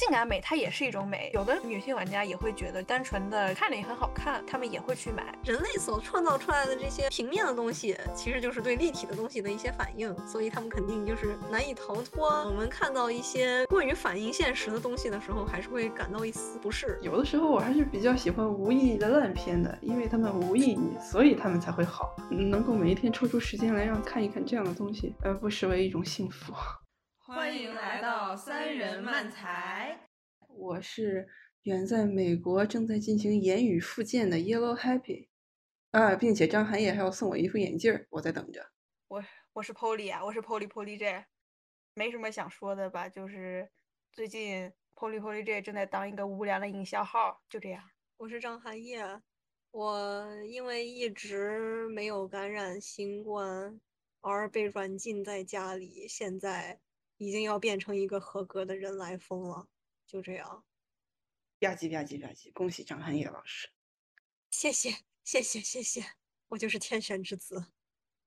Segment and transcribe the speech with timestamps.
[0.00, 5.38] 性感美它也是一种美，有的女性玩家也会觉得单纯的看着也很好看，他们也会去买。
[5.44, 12.30] 人类所创造出来的这些平面的东西，其实就是对立体的东西的一些反应，所以他们肯定就是难以逃脱。
[12.46, 16.98] 我们看到一些过于反映现实的东西的时候，还是会感到一丝不适。
[17.02, 22.16] 有的时候我还是比较喜欢无意义的烂片的，因为他们无意义，所以他们才会好。
[22.30, 26.54] 能够每一天抽出时间来让看一看这样的东西，呃，不失为一种幸福。
[27.32, 30.08] 欢迎来到三人漫才，
[30.48, 31.28] 我是
[31.62, 35.28] 远在美国正在进行言语复健的 Yellow Happy
[35.92, 38.72] 啊，并且张寒夜还要送我一副眼镜儿，我在等着。
[39.06, 41.24] 我我是 Polly 啊，我是 Polly Polly J，
[41.94, 43.70] 没什么想说的吧，就是
[44.10, 47.80] 最近 Polly Polly J 正在当一个无良的营销号，就这样。
[48.16, 49.04] 我是张寒夜，
[49.70, 53.80] 我因为一直没有感染新冠
[54.20, 56.80] 而被软禁在家里，现在。
[57.20, 59.68] 已经要变成一个合格的人来疯了，
[60.06, 60.64] 就这样。
[61.58, 63.68] 吧唧吧唧吧唧，恭喜张涵叶老师！
[64.50, 64.90] 谢谢
[65.22, 66.02] 谢谢谢谢，
[66.48, 67.72] 我就是天选之子。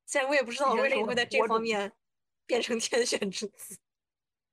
[0.05, 1.91] 虽然我也不知道我为什么会在这方面
[2.45, 3.79] 变成天选之子。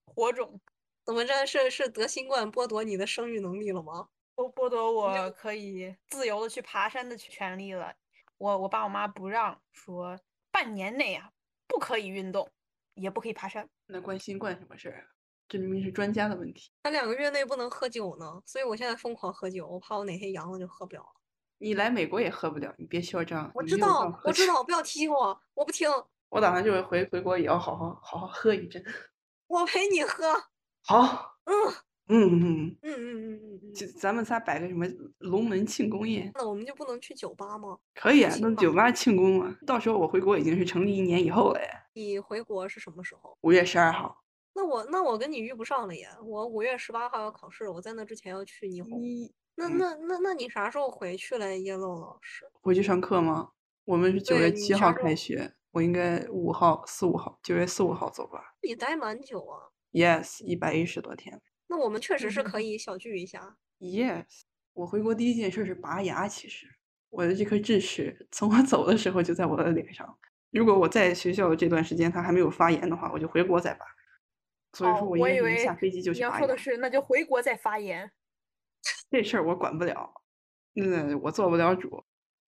[0.07, 0.59] 火种？
[1.05, 1.47] 怎么着？
[1.47, 4.09] 是是得新冠剥夺你的生育能力了吗？
[4.35, 7.95] 都剥夺我可以自由的去爬山的权利了。
[8.39, 10.19] 我我爸我妈不让，说
[10.51, 11.31] 半年内啊
[11.67, 12.51] 不可以运动。
[12.95, 15.07] 也不可以爬山，那关新冠什么事儿？
[15.49, 16.71] 这明明是专家的问题。
[16.83, 21.21] 他两个月内不能喝酒呢，所以我现在疯狂喝酒，我怕我哪天阳了就喝不了了。
[21.59, 23.51] 你来美国也喝不了，你别嚣张。
[23.55, 25.91] 我知道，我知道，不要提醒我，我不听。
[26.29, 28.83] 我打算就是回回国也要好好好好喝一阵。
[29.49, 30.33] 我陪你喝。
[30.83, 31.37] 好。
[31.45, 31.75] 嗯。
[32.11, 34.85] 嗯嗯嗯嗯嗯嗯嗯，就咱们仨摆个什么
[35.19, 36.31] 龙门庆功宴？
[36.35, 37.79] 那我们就不能去酒吧吗？
[37.95, 39.57] 可以啊，那酒吧庆功嘛。
[39.65, 41.71] 到时候我回国已经是成立一年以后了耶。
[41.95, 43.39] 你回国是什么时候？
[43.43, 44.25] 五月十二号。
[44.53, 46.09] 那我那我跟你遇不上了耶。
[46.25, 49.01] 我五月十八号要考试，我在那之前要去霓虹。
[49.55, 52.45] 那那那那你啥时候回去了，叶露老师？
[52.61, 53.51] 回去上课吗？
[53.85, 58.55] 我们是九月七号开学，我应该五号四五号，九月四五号走吧。
[58.63, 59.71] 你待蛮久啊。
[59.93, 61.41] Yes，一百一十多天。
[61.71, 63.57] 那我们确实是可以小聚一下。
[63.79, 64.41] Yes，
[64.73, 66.27] 我回国第一件事是拔牙。
[66.27, 66.67] 其实
[67.11, 70.19] 我的这颗智齿从我走的时候就在我的脸上。
[70.51, 73.87] 如果我在学校的这段时间它还没有发炎的话，我就回国再拔。
[74.73, 76.35] 所以说，我应该下飞机就去拔牙。
[76.35, 78.11] 你要说的是，那就回国再发炎。
[79.09, 80.13] 这事儿我管不了，
[80.75, 82.05] 嗯，我做不了主。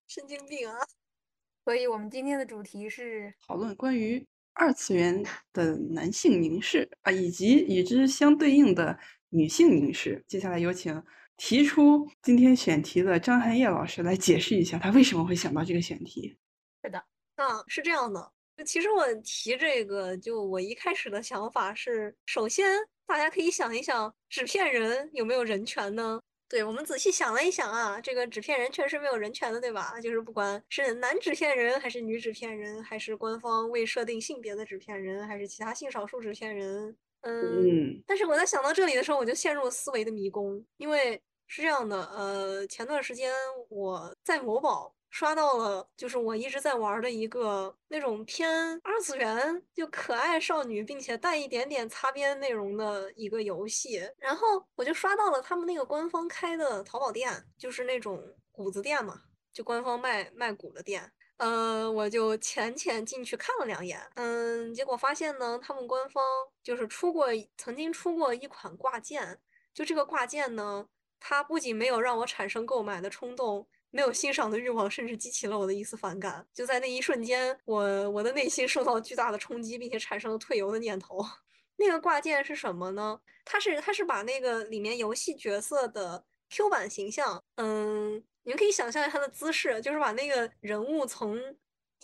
[0.09, 0.77] 神经病啊！
[1.65, 4.27] 所以我们今天的主题是讨论关于。
[4.55, 8.99] 二次元的男性凝视啊，以及与之相对应的
[9.31, 10.25] 女性凝视。
[10.29, 11.03] 接下来有请
[11.37, 16.37] 提出今天选题的张涵叶老师来解释一下，他为什么会想到这个选题。
[16.85, 16.99] 是的，
[17.37, 18.33] 啊，是这样的。
[18.65, 26.21] 其实我提这个，就我一开始的想法是，首先大家可以想一想，纸片人有没有人权呢？
[26.53, 29.99] 对我们仔细想了一想啊，这个纸片人确实没有人权的，对吧？
[30.03, 38.05] 就是不管是男纸片人，还是女纸片人，还是官方未设定性别的纸片人，还是其他性少数纸片人，嗯。
[38.07, 43.33] 但是我在想到这里的时候，我就陷入了思维的迷宫，因为是这样的，呃，前段时间
[43.71, 44.95] 我在某宝。
[45.13, 48.51] 刷到了，就是我一直在玩的一个那种偏
[48.83, 54.01] 二次元，就可爱少女，并且带一点点擦边内容的一个游戏。
[54.17, 59.21] 然后我就刷到了他们那个官方开的淘宝店，就是那种谷子店嘛，
[59.53, 61.13] 就官方卖卖谷的店。
[61.37, 66.25] 呃，我就浅浅进去看了两眼，嗯，结果发现呢，他们官方
[66.63, 67.27] 就是出过，
[67.59, 69.39] 曾经出过一款挂件，
[69.75, 70.87] 就这个挂件呢，
[71.21, 73.69] 它不仅没有让我产生购买的冲动。
[73.93, 76.45] 没有欣赏的欲望，甚至激起了我的一丝反感。
[76.55, 81.25] 就在那一瞬间，我我的内心受到巨大的冲击，并且产生了退游的念头。
[81.77, 83.21] 那个挂件是什么呢？
[83.45, 88.15] 它是它是把那个里面游戏角色的 Q 版形象，嗯，
[88.45, 91.39] 你们可以想象一下它的姿势，就是把那个人物从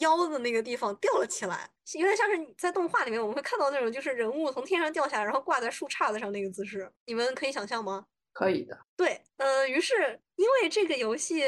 [0.00, 6.91] 腰的那个地方吊了起来，有点像是在动画里面我们会看到那种，就是人物从天上掉下来，然后挂在树杈子上那个姿势。
[7.06, 8.05] 你们可以想象吗？
[8.32, 8.79] 可以的。
[8.94, 10.20] 对，呃，于是。
[10.38, 11.43] 因为这个游戏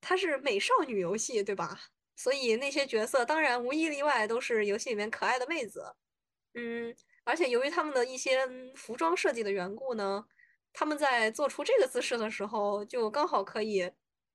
[0.00, 1.78] 它是美少女游戏，对吧？
[2.14, 5.96] 所以那些角色当然无一例外都是游戏里面可爱的妹子。
[6.54, 8.46] 嗯，而且由于他们的一些
[8.76, 10.24] 服装设计的缘故呢，
[10.72, 13.90] 他们在做出这个姿势的时候，就刚好可以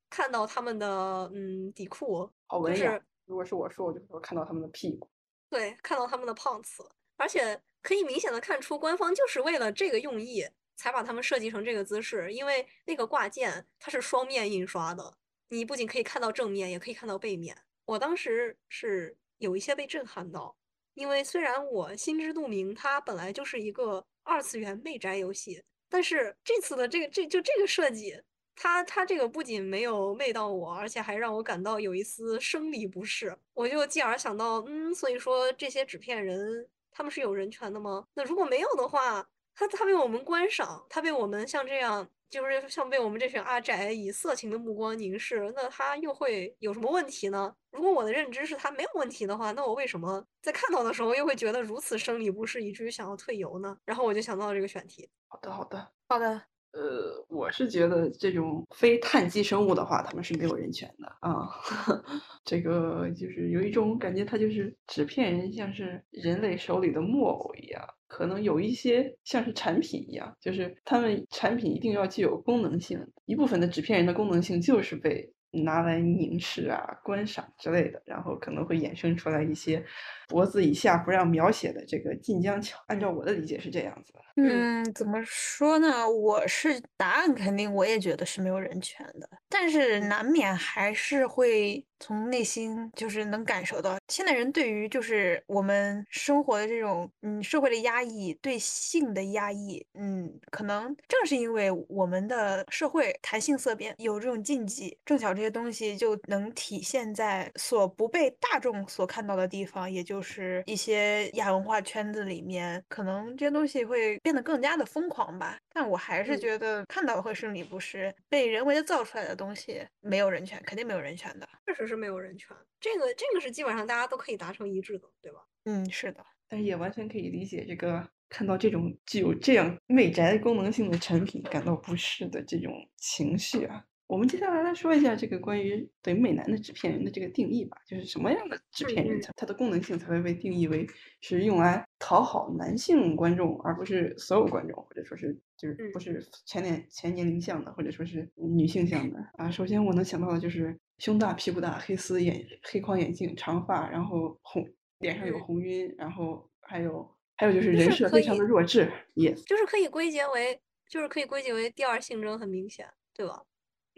[0.10, 2.30] 看到他们的嗯底裤。
[2.48, 3.02] 好文雅。
[3.26, 5.10] 如果是我说，我就说看到他们的屁股。
[5.50, 6.84] 对，看到他们的胖次，
[7.16, 10.46] 而且可以明显的看出官方就是为了这个用意。
[10.78, 15.18] 才把他们设计成这个姿势，因为那个挂件它是双面印刷的，
[15.50, 17.58] 你不仅可以看到正面，也可以看到背面。
[17.86, 20.56] 我当时是有一些被震撼到，
[20.94, 28.22] 因为虽然我心知肚明，它本来就是一个二次元媚宅游戏，但是这次的这个这就这个设计，
[28.56, 33.38] 它它这个不仅没有媚到我，而且还让我感到有一丝生理不适。
[33.54, 38.06] 我就继而想到，嗯，所以说这些纸片人他们是有人权的吗？
[38.16, 42.08] 那如果没有的话，他他被我们观赏，他被我们像这样。
[42.30, 47.56] 就是像被我们这群阿宅以色情的目光凝视，那他又会有什么问题呢？
[47.72, 53.78] 如果我的认知是他没有问题的话，那我为什么在看到的时候又会觉得如此生理不适，以至于想要退游呢？
[53.86, 55.10] 然后我就想到了这个选题。
[55.30, 56.42] 好的，好的，好的。
[56.74, 61.48] 呃，我是觉得这种非碳基生物的话，他们是没有人权的啊。
[62.44, 67.88] 这个就是有一种感觉，它就是纸片人，像是人类手里的木偶一样。
[68.08, 73.00] 可能有一些像是产品一样，就是他们产品一定要具有功能性。
[73.26, 79.84] 一部分的纸片人的功能性就是被拿来凝视啊、观赏之类的，然后可能会衍生出来一些
[80.28, 82.78] 脖子以下不让描写的这个晋江桥。
[82.88, 84.14] 按照我的理解是这样子。
[84.40, 86.08] 嗯，怎么说呢？
[86.08, 91.84] 我是答案肯定我也觉得是没有人权的，但是难免还是会。
[92.00, 115.58] 从内心就是能感受到，现代人对于就是我们生活的这种嗯社会的压抑，对性的压抑，嗯，可能正是因为我们的社会谈性色变有这种禁忌，正巧这些东西就能体现在所不被大众所看到的地方，也就是一些亚文化圈子里面，可能这些东西会变得更加的疯狂吧。
[115.74, 121.88] 但我还是觉得看到会生理不适，被人为的造出来的东西没有人权，肯定没有人权的，确实。
[121.88, 125.40] 是没有人权，这个这个是基本上大家都可以达成一致的，对吧？
[125.64, 133.86] 嗯，是的，但是也完全可以理解这个看到这种具有这样媚宅功能性的产品感到不适的这种情绪啊。
[134.08, 140.88] 我们接下来来说一下这个关于对美男的纸片人的这个定义吧，就是什么样的纸片人，它的功能性才会被定义为
[141.20, 149.52] 是用来讨好男性观众，而不是所有观众，或者说是就是不是全年全年龄向的，或者说是女性向的啊。
[149.52, 154.66] 首先我能想到的就是胸大、屁股大、黑丝眼、黑框眼镜、长发，然后红
[155.00, 160.58] 脸上有红晕，然后还有还有就是人设非常的弱智，yes，就是可以归结为
[160.88, 163.44] 就是可以归结为第二性征很明显，对吧？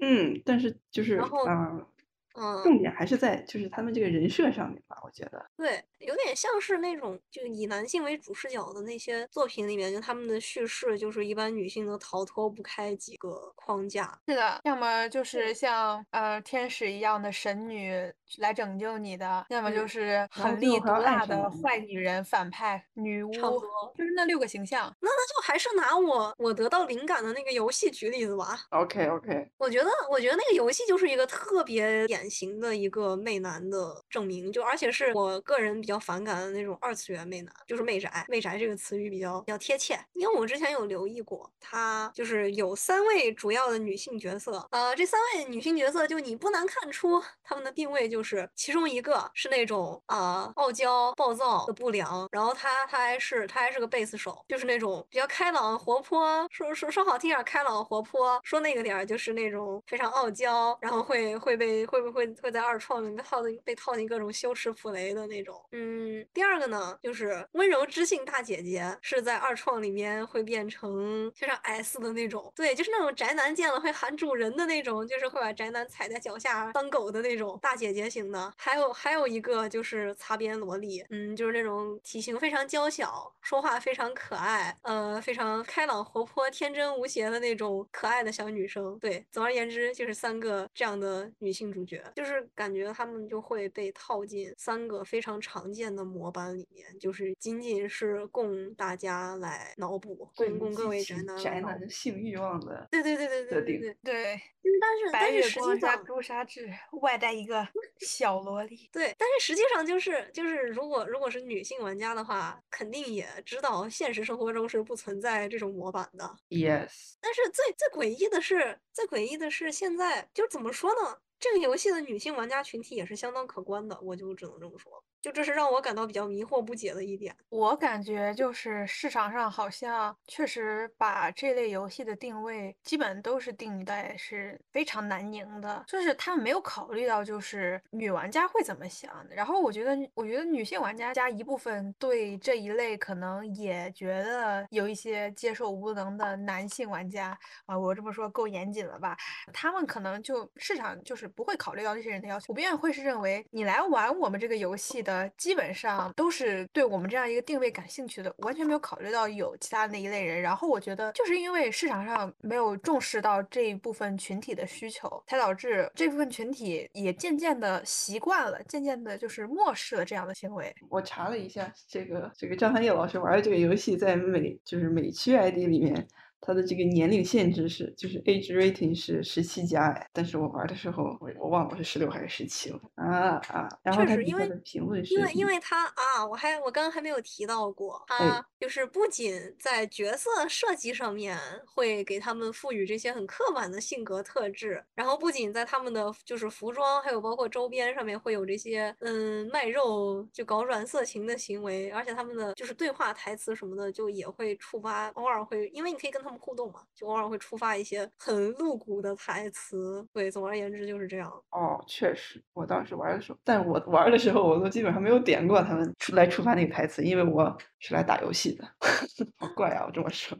[0.01, 1.87] 嗯，但是就是然后啊，
[2.35, 5.45] 嗯，重点还是在就是他们这个人设上面吧，我觉得。
[5.57, 14.17] 对，有点像是那种就以男性为主视角的那些作品里面，就他们的叙事就是一般女性都逃脱不开几个框架。
[14.27, 17.91] 是的，要么就是像呃天使一样的神女
[18.37, 24.93] 来拯救你的，要么就嗯是狠厉毒辣的坏女人、反派、女巫，差不多就是那六个形象。
[25.01, 28.59] 那那就还是拿我我得到灵感的那个游戏举例子吧。
[28.69, 38.25] OK OK，我觉得，我觉得那个游戏就是一个特别典型的一个媚男的证明，就而且是我个人比较反感的那种二次元媚男，就是媚宅。
[38.27, 65.56] 媚宅这个词语比较比较贴切，因为我之前有留意过，它就是有三位主要的女性角色，呃，这三位女性角色就你不难看出她们的定位就就是其中一个是那种啊、傲娇暴躁的不良，然后她她还是她还是个贝斯手，就是那种比较开朗活泼，说说说好听点开朗活泼，说那个点儿就是那种非常傲娇，然后会会被会不会会在二创里面套进被套进各种羞耻普雷的那种。
[65.71, 78.51] 嗯，第二个呢就是温柔知性大姐姐，是在二创里面会变成非常 S 的那种，对，就是那种宅男见了会喊主人的那种，就是会把宅男踩在脚下当狗的那种大姐姐型的。
[78.57, 88.97] 还有还有一个就是擦边萝莉，嗯，就是那种体型非常娇小，说话非常可爱，呃，非常开朗活泼、天真无邪的那种可爱的小女生。
[88.99, 101.59] 对，总而言之就是三个这样的女性主角，就是感觉她们就会被套进三个非常常见的模板里面，就是仅仅是供大家来脑补，对供供各位宅男宅。
[101.59, 104.42] 男性欲望的对对对对对对对，
[104.80, 106.06] 但是但是实月光加际上。
[106.06, 107.68] 朱砂痣，外带一个
[107.99, 108.89] 小萝莉。
[108.91, 116.35] 对，但是实际上就是就是，如果如果是女性玩家的话，肯定也知道现实生活中是不存在这种模板的。
[116.49, 121.18] yes，但是最最诡异的是，最诡异的是现在就怎么说呢？
[121.39, 125.03] 这个游戏的女性玩家群体也是相当可观的，我就只能这么说。
[125.21, 127.35] 就这是让我感到比较迷惑不解的一点。
[127.49, 139.09] 我感觉就是市场上好像确实把这类游戏的定位基本都是定在是非常难赢的，就是他们没有考虑到就是女玩家会怎么想。
[139.30, 149.18] 然后我觉得，我觉得女性玩家加一部分对这一类可能也觉得有一些接受无能的男性玩家啊，我这么说够严谨了吧？
[149.52, 155.04] 他们可能就市场就是不会考虑到这些人的要求，普遍会是认为你来玩我们这个游戏。
[155.09, 160.39] 的基本上都是对我们这样一个定位感兴趣的，完全没有考虑到有其他那一类人。
[160.39, 170.73] 然后我觉得就是因为市场上没有重视到这一部分群体的需求，才导致这部分群体也渐渐的习惯了，渐渐的就是漠视了这样的行为。
[170.89, 176.07] 我查了一下，这个这个张涵叶老师玩的这个游戏，在美就是美区 ID 里面。
[176.41, 183.67] 它的这个年龄限制是，就是 age rating 是十七加哎，但是我玩的时候我我忘了我是十六还是十七了啊啊！
[183.83, 206.29] 然后它底下的评论是，因为因为它啊，我还我刚刚还没有提到过，它就是不仅在角色设计上面会给他们赋予这些很刻板的性格特质，然后不仅在他们的就是服装还有包括周边上面会有这些嗯卖肉就搞软色情的行为，而且他们的就是对话台词什么的就也会触发，偶尔会因为你可以跟他。
[206.38, 210.06] 互动嘛，就偶尔会触发一些很露骨的台词。
[210.14, 211.31] 对，总而言之就是这样。
[211.52, 218.68] 哦，确实，我当时玩的时候，但我玩的时候，我都基本上没有点过他们出来触发那个台词，因为我是来打游戏的。
[219.38, 220.38] 好怪啊，我这么说。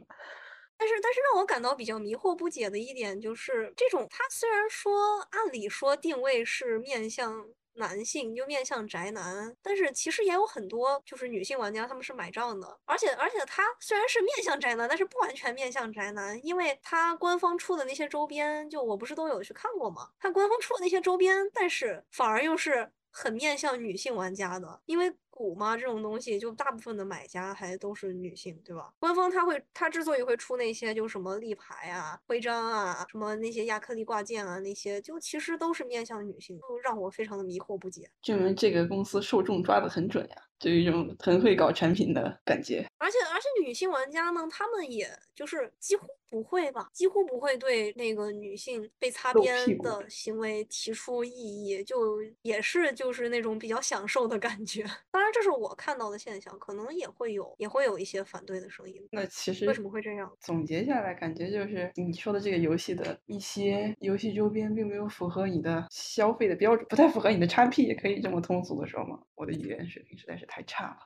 [0.76, 7.46] 但是，但是让我感到比较迷惑不解的一点就是，这种它虽然说按理说定位是面向。
[7.74, 20.10] 男性就面向宅男，但是其实也有很多就是女性玩家，他们是买账的，而且而且他虽然是面向宅男，但是不完全面向宅男，因为他官方出的那些周边，就我不是都有去看过吗？
[20.18, 25.14] 他官方出的那些周边，但是反而又是很面向女性玩家的，因为。
[25.40, 28.92] 股嘛，这种东西就大部分的买家还都是女性，对吧？
[28.98, 38.10] 官方他会，他之所以会出那些，就什么立牌啊、徽章啊、什么那些亚克力挂件啊，那些就其实都是面向女性，就让我非常的迷惑不解。
[38.20, 42.86] 证明这个公司受众抓得很准呀，就一种很会搞产品的感觉。
[42.98, 46.06] 而且而且女性玩家呢，他们也就是几乎。
[46.30, 46.88] 不会吧？
[46.92, 54.84] 几乎不会对那个女性被擦边的行为提出异议，就也是就是那种比较享受的感觉。
[55.10, 59.06] 当然，这是我看到的现象，可能也会有也会有一些反对的声音。
[59.12, 60.30] 那其实为什么会这样？
[60.40, 69.18] 总结下来，感觉就是你说的这个游戏的一些游戏周边并没有符合你的消费的标准，不太符合你的 XP，也可以这么通俗的说吗？
[69.34, 70.96] 我的语言水平实在是太差了。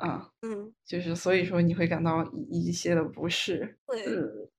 [0.00, 3.76] 啊，嗯，就是所以说你会感到一一些的不适。
[3.86, 4.04] 对，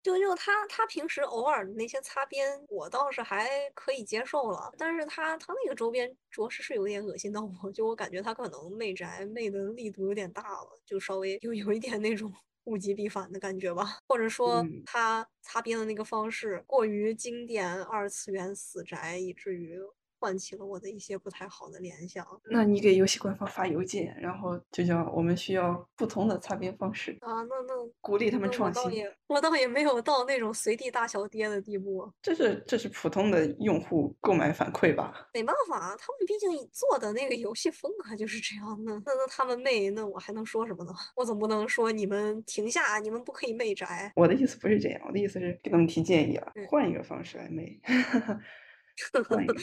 [0.04, 4.72] 就就他他平时偶尔的那些擦边，我倒是还可以接受了。
[4.78, 12.32] 但是他他那个周边着实是有点恶心到我，就我感觉他可能媚宅媚的力度有点大了，就稍微就有一点那种
[12.66, 13.98] 物极必反的感觉吧。
[14.08, 19.80] 或者说他擦边的那个方式过于经典二次元死宅，以至于。
[20.22, 22.24] 唤起了我的一些不太好的联想。
[22.52, 27.42] 那你给游戏官方发邮件，然后就叫我们需要不同的擦边方式啊。
[27.42, 28.84] 那那鼓励他们创新。
[28.84, 32.08] 我倒也我倒也没有到那种随地大小跌的地步。
[32.22, 35.28] 这是这是普通的用户购买反馈吧？
[35.34, 38.94] 没办法，他们毕竟做的那个游戏风格就是这样的。
[39.04, 40.94] 那那他们媚，那我还能说什么呢？
[41.16, 44.12] 我总不能说你们停下，你们不可以媚宅。
[44.16, 47.80] 我的意思不是这样，我的意思是给他们提建议了，换一个方式来媚。
[49.30, 49.56] 换一个，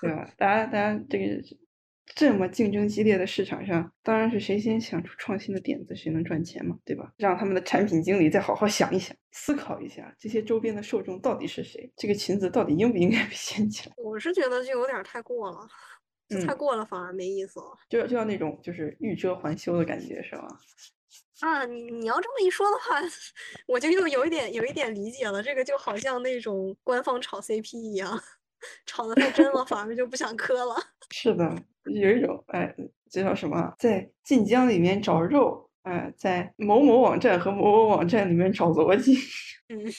[0.00, 0.30] 对吧？
[0.36, 1.42] 大家，大家这个
[2.14, 7.12] 这么竞争激烈的市场上，当然是谁先想出创新的点子，谁能赚钱嘛，对吧？
[7.18, 13.94] 让他们的产品经理再好好想一想，思考一下这些周边的受众到底是谁，这个裙子到底应不应该被掀起来？
[13.96, 15.68] 我是觉得就有点太过了，
[16.46, 20.48] 太过了反而没意思了，就就要那种就是欲遮还羞的感觉，是吧？
[21.40, 23.00] 啊，你你要这么一说的话，
[23.66, 28.20] 我就又有一点有一点理解了，这个就好像那种官方炒 CP 一样。
[28.86, 30.76] 炒的太真了，反而就不想磕了。
[31.10, 32.74] 是的，有一种哎，
[33.10, 33.74] 这叫什么？
[33.78, 39.16] 在晋江里面找肉，哎，在某某网站和某某网站里面找逻辑。
[39.68, 39.84] 嗯。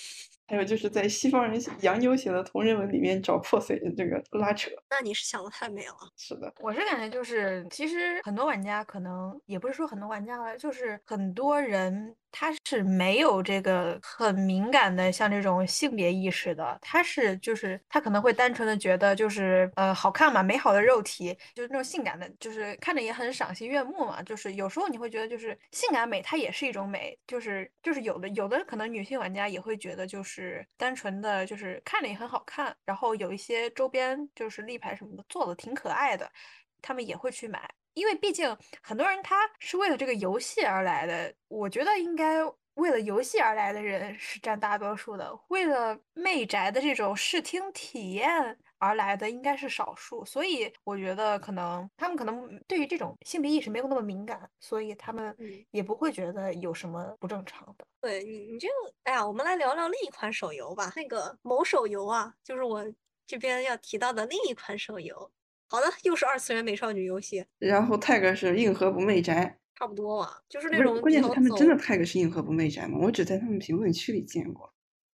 [0.48, 5.96] 还有就是在西方人洋妞写的同人文里面找破碎的这个拉扯，那你是想的太美了。
[6.18, 24.24] 是的，我是感觉就是，其实很多玩家可能也不是说很多玩家了，就是很多人他是没有这个很敏感的像这种性别意识的，他是就是他可能会单纯的觉得就是呃好看嘛，美好的肉体就是那种性感的，就是看着也很赏心悦目嘛。
[24.24, 30.66] 就是有时候你会觉得就是性感美它也是一种美，就是就是有的有的可能女性玩家也会觉得就是。
[30.78, 36.32] 单纯的，就是看着也很好看，然后有一些周边，就是立牌什么的做的挺可爱的，
[36.82, 42.40] 他们也会去买，因为毕竟很多人他是为了这个游戏而来的，我觉得应该
[42.76, 48.58] 为了游戏而来的人是占大多数的，为了媚宅的这种视听体验。
[48.84, 55.38] 而来的应该是少数，所以我觉得可能他们可能对于这种性别意识没有那么敏感，所以他们
[55.70, 57.86] 也不会觉得有什么不正常的。
[58.02, 60.92] 对你，你这个，哎呀，我们来聊聊另一款手游吧。
[60.96, 62.84] 那个某手游啊，就是我
[63.28, 65.32] 这边要提到的另一款手游，
[65.72, 72.98] 好的，又是二次元美少女游戏，然后 tag 是硬核不媚宅，差不多吧，就是那种关键是他们真的走 tag 是硬核不媚宅吗？
[73.02, 74.70] 我只在他们评论区里见过，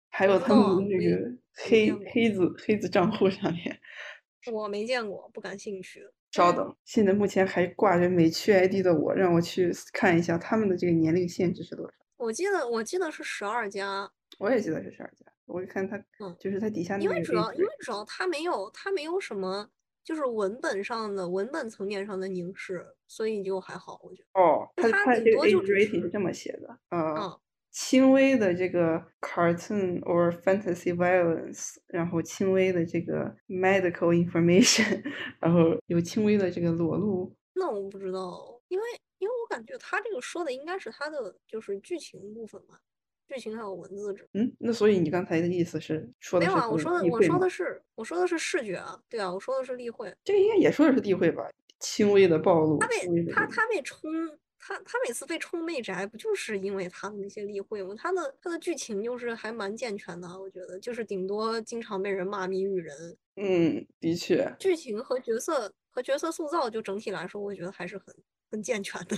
[0.10, 3.78] 还有他们那个黑黑子黑子账户上面。
[4.54, 6.00] 我没见过，不感兴趣。
[6.00, 11.94] 嗯稍等，现在目前还挂着美区 ID 的我，让我去看一下他们的这个年龄限制是多少。
[12.18, 19.70] 我记得我记得是十二加，我也记得是十二加，我一看他，嗯就是他底下那个因为主要因为主要他没有他没有什么
[20.06, 24.40] 就是文本上的文本层面上的凝视，所以就还好，我觉得。
[24.40, 27.40] 哦，它它它这个 rating 是是这么写的，呃，嗯
[27.72, 35.04] 轻微的这个 cartoon or fantasy violence，然后轻微的这个 medical information，
[35.42, 38.86] 然后有轻微的这个裸露，那我不知道，因为
[39.18, 42.80] 因为我感觉他这个说的应该是他的就是剧情部分嘛，
[43.28, 50.14] 剧情还有文字之嗯，那所以你刚才的意思是说的是没有啊，我说的我说的是我说的是视觉啊，对啊，我说的是例会。
[50.24, 51.50] 这个应该也说的是例会吧？
[51.80, 52.96] 轻微的暴露，他被
[53.32, 54.10] 他他被冲，
[54.58, 57.94] 他他每次被冲媚宅，不就是因为他的那些例会吗？
[57.98, 68.16] 他的他的剧情就是还蛮健全的啊，我觉得就是顶多经常被人骂谜语人，嗯，的确，剧情和角色和角色塑造就整体来说，我觉得还是很
[68.50, 69.18] 很健全的。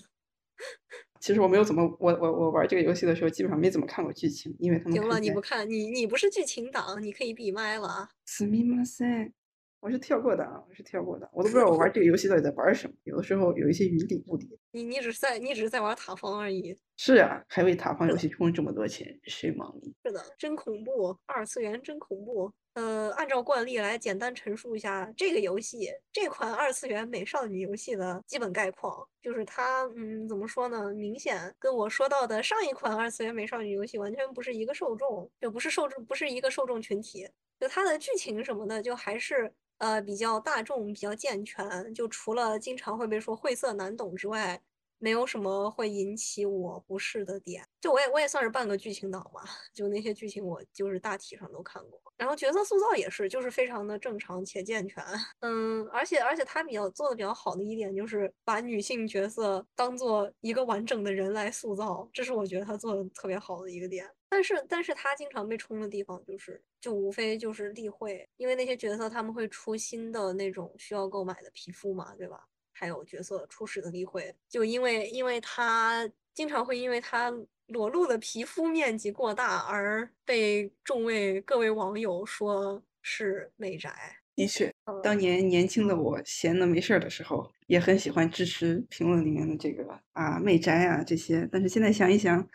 [1.20, 8.08] 其实我没有怎么，我我我玩这个游戏的时候，基本上没怎么看过剧情，因为他们行了，看起来你不看，你你不是剧情党，你可以闭麦了啊。
[8.26, 9.32] すみません，
[9.80, 12.94] 我是跳过的啊，我是跳过的，我都不知道我玩 这个游戏到底在玩什么。
[13.04, 14.58] 有的时候有一些云里雾里。
[14.72, 16.76] 你你只是在你只是在玩塔防而已。
[16.96, 19.92] 是啊，还为塔防是的游戏充了这么多钱，shame on me。
[20.04, 22.52] 是的，真恐怖，二次元真恐怖。
[22.77, 30.93] 呃，按照惯例来简单陈述一下这个游戏这款二次元美少女游戏的基本概况，就是它，嗯，怎么说呢？
[30.93, 37.27] 明显跟我说到的上一款二次元美少女游戏完全不是一个受众，就不是受众，不是一个受众群体。
[37.59, 41.91] 就它的剧情什么的，就还是呃比较大众、比较健全。
[41.95, 44.61] 就除了经常会被说晦涩难懂之外，
[44.99, 47.63] 没有什么会引起我不适的点。
[47.81, 52.01] 就我也我也算是半个剧情党吧， 就那些剧情我就是大体上都看过。
[52.17, 55.03] 然后角色塑造也是，就是非常的正常且健全。
[55.41, 64.09] 嗯，而且而且他比较做的比较好的一点就是把女性角色当做一个完整的人来塑造，这是我觉得他做的特别好的一个点。
[64.29, 72.43] 但是但是他经常被冲的地方就是，就无非就是例会，因为那些角色他们会出新的那种需要购买的皮肤嘛，对吧？
[72.79, 77.33] 还有角色初始的例会，就因为因为他经常会因为他
[77.67, 83.91] 裸露的皮肤面积过大而被众位各位网友说是美宅。
[84.35, 91.49] 的确，呃当年年轻的我闲的没事儿的时候，也很喜欢支持评论里面的这个啊媚宅啊这些。
[91.51, 92.47] 但是现在想一想，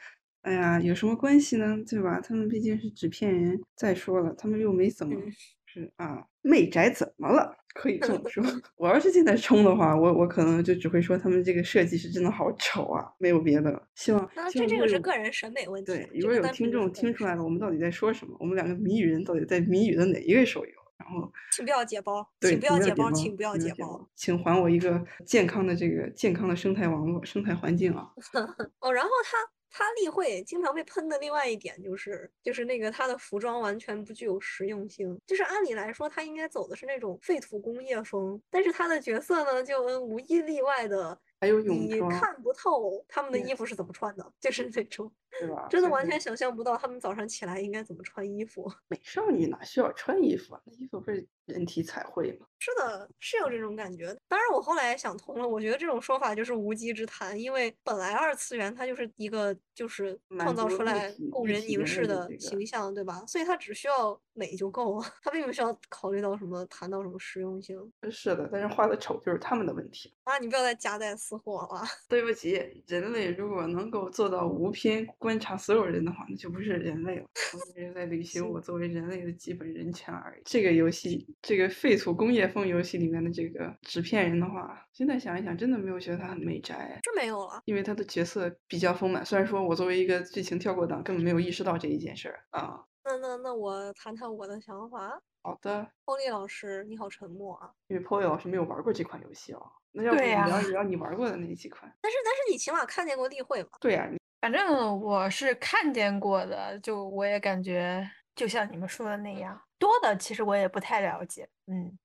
[0.42, 1.76] 哎呀，有什么关系呢？
[1.85, 2.20] 对吧？
[2.20, 3.61] 他们毕竟是纸片人。
[3.74, 5.32] 再说了，他们又没怎么嗯
[5.66, 7.56] 是啊，媚宅怎么了？
[7.74, 8.42] 可以这么说。
[8.76, 13.82] 我要是现在冲的话，我我可能就只会说他们这个设计是真的好丑啊，没有别的了。
[13.94, 18.37] 希望那这这个是个人审美问题对如果有听众听出来了，我们到底在说什么？
[18.40, 20.72] 我们两个谜语人到底在谜语的哪一位手游？
[20.98, 28.08] 然后请不要解包，对，请不要解包，请不要解解包。，请还我一个健康的这个健康的生态网络、生态环境啊！
[28.78, 29.37] 哦，然后他
[29.72, 35.18] 他例会经常被喷的另外一点就是，就是那个他的服装完全不具有实用性。
[35.26, 45.66] 就是按理来说，他应该走的是那种废土工业风，但是他的角色呢，就嗯无一例外的，还有泳你，看不透他们的衣服是怎么穿的，就是那种对吧？
[45.71, 48.71] 真的完全想象不到他们早上起来应该怎么穿衣服。
[48.88, 50.61] 美少女哪需要穿衣服啊？
[50.64, 52.47] 那衣服不是人体彩绘吗？
[52.59, 54.16] 是的，是有这种感觉。
[54.29, 63.25] 当然，我后来也想通了，我觉得这种说法就是无稽之谈，因为本来二次元它就是一个就是创造出来供人凝视的形象，对吧？
[63.27, 67.77] 所以它只需要美就够了，它并不需要考虑到什么谈到什么实用性
[68.11, 70.14] 是的，但是画的丑就是他们的问题。
[70.25, 70.38] 啊！
[70.38, 71.83] 你不要再夹带私货了。
[72.09, 77.22] 对不起，人类如果能够做到无偏观察所有人的话，那就不是人类了。
[77.54, 80.42] 我只是在履行我作为人类的基本人权而已。
[80.44, 89.24] 这个游戏，这个废土工业风游戏里面的这个纸片人的话，现在想一想，真的没有觉得他很美宅，是没有了，因为他的角色比较丰满。
[89.24, 92.82] 虽然说我作为一个剧情跳过党，根本没有意识到这一件事儿啊。
[93.04, 95.20] 那那那我谈谈我的想法。
[95.44, 97.68] 好的，欧丽老师，你好沉默啊！
[97.88, 99.61] 因为 Polly 老师没有玩过这款游戏哦。
[99.90, 101.92] 那要不聊一聊你玩过的那几款？
[102.00, 103.70] 但是但是你起码看见过例会吧？
[103.80, 111.48] 对呀、你反正我是看见过的，就我也感觉就像你们说的那样，多的其实我也不太了解。
[111.68, 111.96] 嗯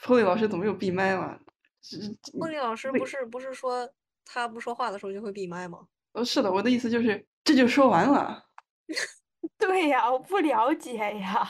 [0.00, 1.38] ，Polly 老师怎么又闭麦了？
[1.82, 3.86] 这这欧丽老师不是不是说
[4.24, 5.86] 他不说话的时候就会闭麦吗？
[6.12, 8.42] 呃，是的，我的意思就是这就说完了。
[9.58, 11.46] 对呀，我不了解呀。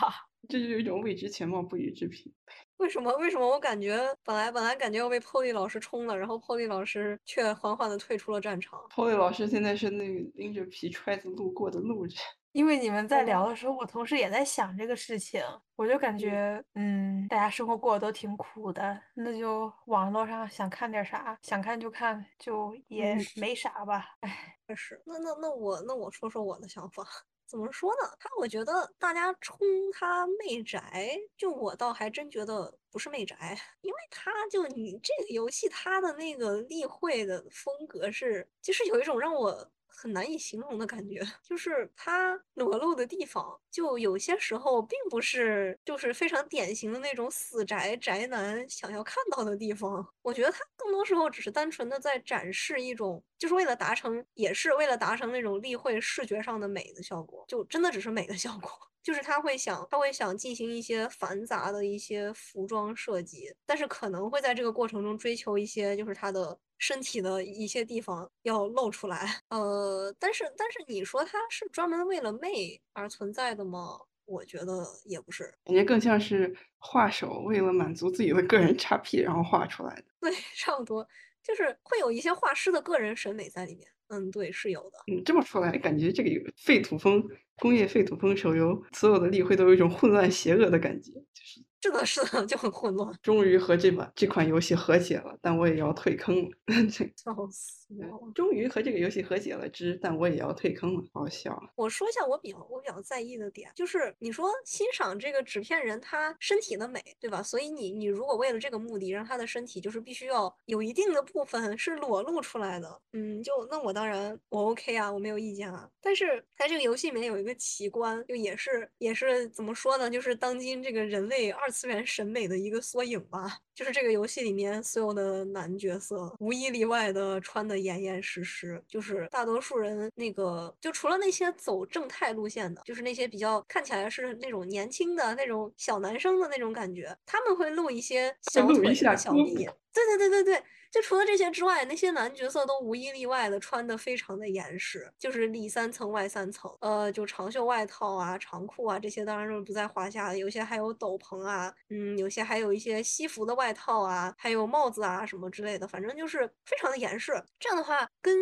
[0.49, 2.35] 这就有一种未知前貌不予置评。
[2.79, 3.13] 为什么？
[3.17, 8.79] 为什么我感觉本来本来感觉要被 Polly 老师冲了，然后 Polly 老师却缓缓的退出了战场。
[8.91, 12.13] Polly 老师现在是那个拎着皮揣子路过的路人。
[12.53, 15.43] 因为你们在哦聊的时候，我同时也在想这个事情，
[15.77, 24.07] 我就感觉，嗯，大家生活过得都挺苦的，那就网络上想看点啥，想看就看，就也嗯没啥吧。
[24.21, 27.05] 哎，确实，那那那我那我说说我的想法。
[27.47, 28.11] 怎么说呢？
[28.19, 29.59] 他我觉得大家冲
[29.93, 50.07] 他媚宅，就我倒还真觉得不是媚宅，因为他就你这个游戏他的那个例会的风格是，就是有一种让我很难以形容的感觉， 就是它裸露的地方，就有些时候并不是就是非常典型的那种死宅宅男想要看到的地方。
[50.23, 58.71] 我觉得它更多时候只是单纯的在展示一种，就是为了达成，也是为了达成那种例会视觉上的美的效果，就真的只是美的效果。
[59.07, 69.41] 就是他会想，他会想进行一些繁杂的一些服装设计，但是可能会在这个过程中追求一些，就是他的身体的一些地方要露出来。
[69.51, 73.97] 呃，但是但是你说他是专门为了媚而存在的吗？
[74.25, 75.45] 我觉得也不是。
[75.63, 80.05] 感觉更像是画手为了满足自己的个人差 P 然后画出来的。
[80.21, 81.07] 对， 差不多，
[81.45, 83.89] 就是会有一些画师的个人审美在里面。
[84.09, 84.99] 嗯，对，是有的。
[85.13, 87.23] 嗯，这么说来，感觉这个废土风
[87.57, 96.51] 工业废土风手游所有的例会都有一种混乱邪恶的感觉，就是是的，是的，就很混乱，终于和这把这款游戏和解了，但我也要退坑了。
[96.91, 98.31] 这笑死我。
[98.35, 101.71] 终于和这个游戏和解了之，但我也要退坑了，好笑啊。
[101.77, 107.43] 我说一下我比较我比较在意的点，就是你说欣赏这个纸片人他身体的美，对吧？
[107.43, 115.89] 所以你你如果为了这个目的让他的身体就是必须要有一定的部分是裸露出来的，嗯，就那我当然我 OK 啊，我没有意见啊。
[116.01, 120.11] 但是在这个游戏里面有一个奇观，就也是也是怎么说呢？
[120.11, 123.59] 就是当今这个人类二次元审美的一个缩影吧。
[123.75, 139.69] 就是这个游戏里面所有的男角色无一例外的穿的严严实实，就是大多数人那个就除了那些走正太路线的，就是那些比较看起来是那种年轻的那种小男生的那种感觉，他们会露一些小腿小胳臂。
[139.93, 140.63] 对对对对对，
[140.97, 157.31] 就除了这些之外，那些男角色都无一例外的穿的非常的严实，就是里三层外三层，呃，就长袖外套啊、长裤啊这些当然是不在话下的，有些还有斗篷啊，嗯，有些还有一些西服的外套啊，还有帽子啊什么之类的，反正就是非常的严实。
[157.59, 158.35] 这样的话，跟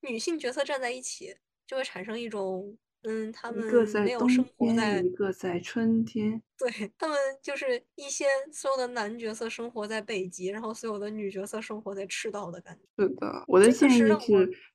[0.00, 2.76] 女性角色站在一起，就会产生一种。
[3.02, 3.64] 嗯，他们
[4.04, 6.42] 没有生活在天，一个在春天。
[6.58, 13.02] 对他们就是一些所有的男角色生活在北极，然后所有的女角色生活在赤道的感觉。
[13.02, 14.14] 是的，我的建议是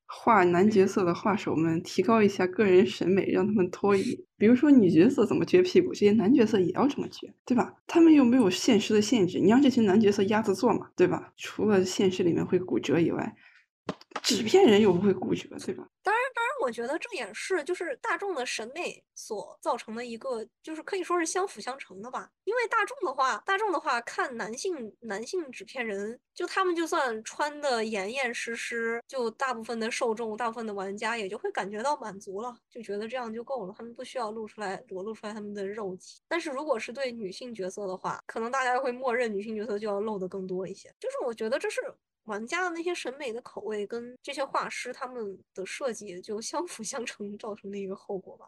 [0.08, 4.04] 画男角嗯色的画手们提高一下个人审美，让他们脱 颖。
[4.38, 7.76] 比如说女角色怎么撅屁股，这些男角色也要这么撅，对吧？
[7.86, 11.32] 他们又没有现实的限制，你让这群男角色鸭子坐嘛，对吧？
[11.38, 13.36] 除了现实里面会骨折以外，
[14.24, 15.88] 纸片人又不会骨折，对吧？
[16.02, 22.28] 当然，当然，我觉得这也是就是大众的审美所造成的一个，就是可以说是相辅相成的吧。
[22.44, 36.20] 因为大众的话，大众的话看男性男性纸片人，就他们就算穿的严严实实，就大部分的受众、大部分的玩家也就会感觉到满足了，就觉得这样就够了，他们不需要露出来裸露出来他们的肉体。
[36.28, 40.92] 但是如果是对女性角色的话，可能大家会默认女性角色就要露的更多一些。
[41.00, 41.80] 就是我觉得这是。
[42.26, 48.46] 玩家的那些审美的口味跟这些画师他们的设计就相辅相成造成的一个后果吧，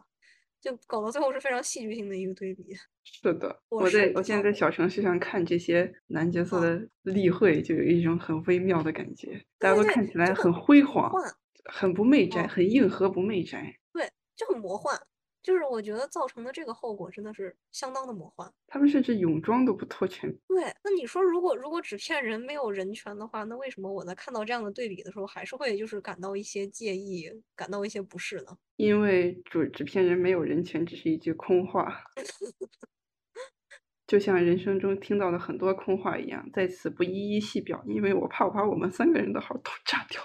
[0.60, 2.74] 就搞到最后是非常戏剧性的一个对比。
[3.04, 11.32] 是的，我在我现在在小程序上看这些男角色啊的例会，就有一种很微妙的感觉，大家都看起来很辉煌，幻，
[11.64, 13.74] 很不媚宅，嗯很硬核不媚宅。
[13.92, 15.00] 对，就很魔幻。
[15.48, 18.52] 就是我觉得造成的这个后果真的是相当的魔幻。
[18.66, 20.30] 他们甚至泳装都不脱全。
[20.46, 28.58] 对，那你说如果如果纸片人没有人权的话，那为什么我在看到这样的对比的时候，还是会就是感到一些介意，感到一些不适呢？
[28.76, 32.04] 因为纸纸片人没有人权，只是一句空话，
[34.06, 40.20] 就像人生中听到的很多空话一样，在此不一一细表，因为我怕我把我们三个人的号都炸掉。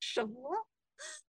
[0.00, 0.66] 什么？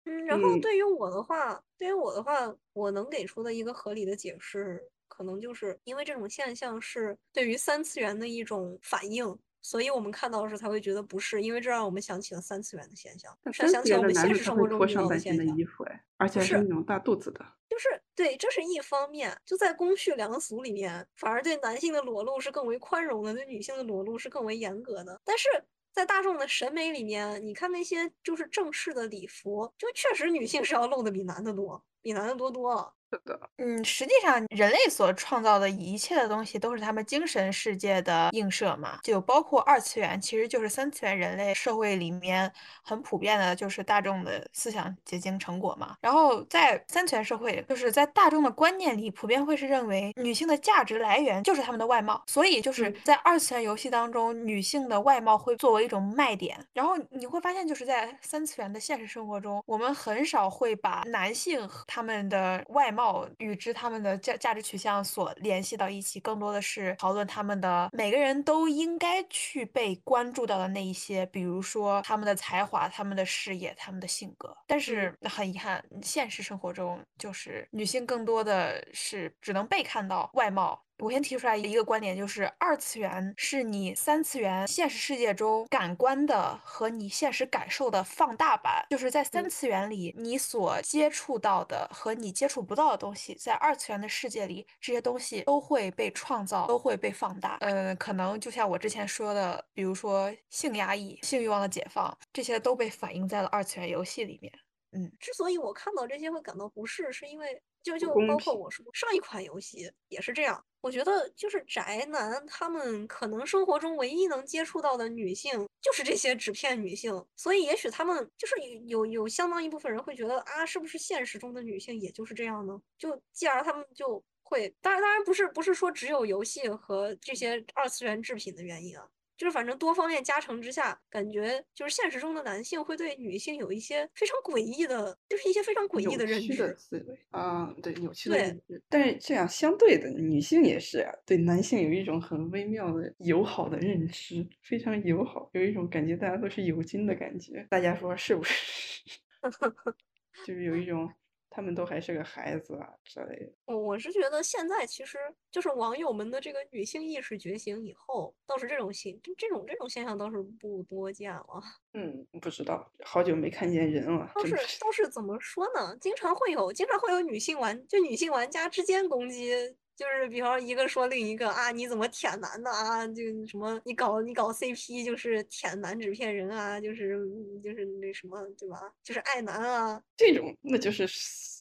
[0.05, 15.45] 嗯，然后嗯对于我的话，对于我的话，我能给出的一个合理的解释，可能就是因为这种现象是对于三次元的一种反应，所以我们看到的时候才会觉得不是，因为这让我们想起了三次元的现象，想起了我们现实生活中遇到的现象。
[15.45, 17.43] 的衣服，哎，而且是那种大肚子的。
[17.67, 25.19] 就是对，这是一方面，就在公序良俗里面，反而对男性的裸露是更为宽容的，对女性的裸露是更为严格的。
[25.25, 25.49] 但是
[25.95, 32.94] 在大众的审美里面，你看那些就是正式的礼服，就确实女性是要露的比男的多，比男的多多了。
[33.11, 42.51] 是的，嗯，实际上人类所创造的一切的东西都是他们精神世界的映射嘛，就包括二次元，其实就是三次元人类社会里面
[42.83, 45.95] 很普遍的，就是大众的思想结晶成果嘛。
[46.01, 56.57] 然后在三次元社会，就是在大众的观念里，普遍会是认为女性的价值来源就是她们的外貌，所以就是嗯在二次元游戏当中，女性的外貌会作为一种卖点。
[56.73, 74.55] 然后你会发现，就是在三次元的现实生活中，我们很少会把男性和他们的外貌与之他们的价价值取向所联系到一起，更多的是讨论他们的每个人都应该去被关注到的那一些，比如说他们的才华、他们的事业、他们的性格。
[74.65, 80.81] 但是很遗憾，现实生活中就是女性更多的是只能被看到外貌。
[80.99, 88.85] 我先提出来一个观点，就是二次元是你三次元现实世界中感官的和你现实感受的放大版。
[88.89, 97.57] 就是在三嗯次元里，你所接触到的和你接触不到的东西，在二次元的世界里，这些东西都会被创造，都会被放大。
[97.59, 104.51] 嗯，可能就像我之前说的，比如说性压抑、性欲望的解放，这些都被反映在了二次元游戏里面。
[104.91, 110.63] 嗯，之所以我看到这些会感到不适，是因为就就包括我说上一款游戏也是这样。
[110.85, 118.53] 我觉得就是宅男他们可能生活中唯一能接触到的女性就是这些纸片女性，所以也许他们就是
[118.85, 122.79] 有有相当一部分人会觉得啊，是不是现实中的女性也就是这样呢？
[122.99, 129.09] 就继而他们就会，当然当然不是不是说只有游戏和这些二次元制品的原因啊。
[129.37, 136.75] 就是反正多方面加成之下，感觉就是现实中的男性会对女性有一些非常诡异的，就是一些非常诡异的认知。
[136.77, 138.83] 思维啊，对扭曲的对认知。
[138.89, 147.65] 但是这样相对的，女性也是啊，对男性有一种很微妙的友好的认知，非常友好，有一种感觉大家都是友军的感觉。
[147.69, 149.01] 大家说是不是？
[150.45, 151.09] 就是有一种
[151.55, 153.53] 他们都还是个孩子啊之类的。
[153.63, 155.17] 我我是觉得现在其实
[155.49, 161.45] 就是网友们的这个女性意识觉醒以后，倒是这种现这这种这种现象倒是不多见了。
[161.95, 164.53] 嗯，不知道，好久没看见人了，倒是。
[164.81, 165.95] 倒是怎么说呢？
[166.01, 169.53] 经常会有经常会有女性玩就女性玩家之间攻击，
[169.95, 173.07] 就是比方一个说另一个啊，你怎么舔男的啊？
[173.07, 178.77] 就什么你搞你搞 CP 就是舔男纸片人啊，就是嗯就是那什么对吧？
[179.03, 180.01] 就是爱男啊。
[180.17, 181.07] 这种那就是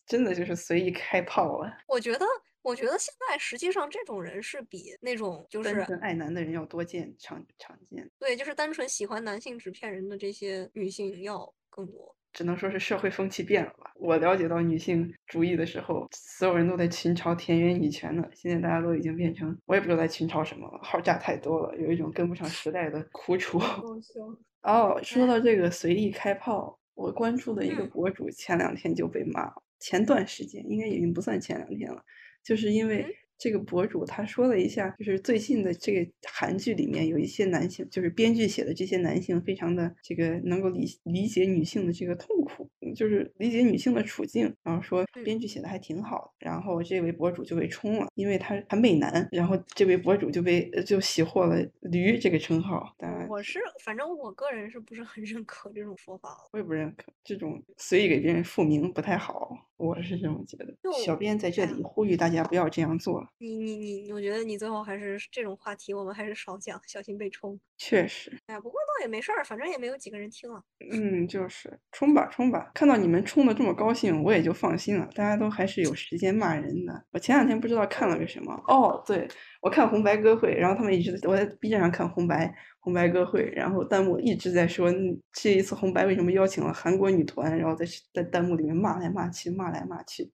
[0.06, 1.78] 真的就是随意开炮啊！
[1.86, 2.26] 我觉得
[2.62, 8.10] 我觉得现在实际上这种人是比那种就是单纯爱男的人要多见，常常见。
[8.18, 12.16] 对，就是单纯喜欢男性纸片人的这些女性要更多。
[12.34, 13.92] 只能说是社会风气变了吧。
[13.94, 18.22] 我了解到女性主义的时候，所有人都在群嘲田园女权呢。
[18.34, 23.58] 现在大家都已经变成，我也不知道在群嘲什么了，号炸太多了，有一种跟不上时代的苦楚。
[24.62, 32.02] 哦，说到这个随意开炮，我关注的一个嗯博主前两天就被骂了，前段时间应该已经不算前两天了，
[32.42, 56.30] 就是因为嗯这个博主他说了一下，就是最近的这个韩剧里面有一些男性，就是编剧写的这些男性非常的这个能够理理解女性的这个痛苦，嗯就是理解女性的处境，然后说嗯编剧写的还挺好的，然后这位博主就被冲了，因为他他美男，然后这位博主就被呃就喜获了“驴”这个称号，当然我是反正我个人是不是很认可这种说法。
[56.52, 60.74] 我也不认可这种随意给别人复名不太好，我是这么觉得。
[61.04, 67.58] 小编在这里呼吁大家不要这样做，你你你，我觉得你最后还是这种话题，我们还是少讲，小心被冲。
[67.76, 70.62] 确实，哎呀，不过倒也没事儿，反正也没有几个人听了。
[70.92, 75.08] 嗯，就是冲吧冲吧，看到你们冲的这么高兴，我也就放心了。
[75.14, 77.04] 大家都还是有时间骂人的。
[77.10, 79.26] 我前两天不知道看了个什么，哦，对，
[79.60, 90.30] 我看红白歌会，然后他们一直我在 B 站上看红白红白歌会，然后弹幕一直在说嗯这一次红白为什么邀请了韩国女团，然后在在弹幕里面骂来骂去，骂来骂去。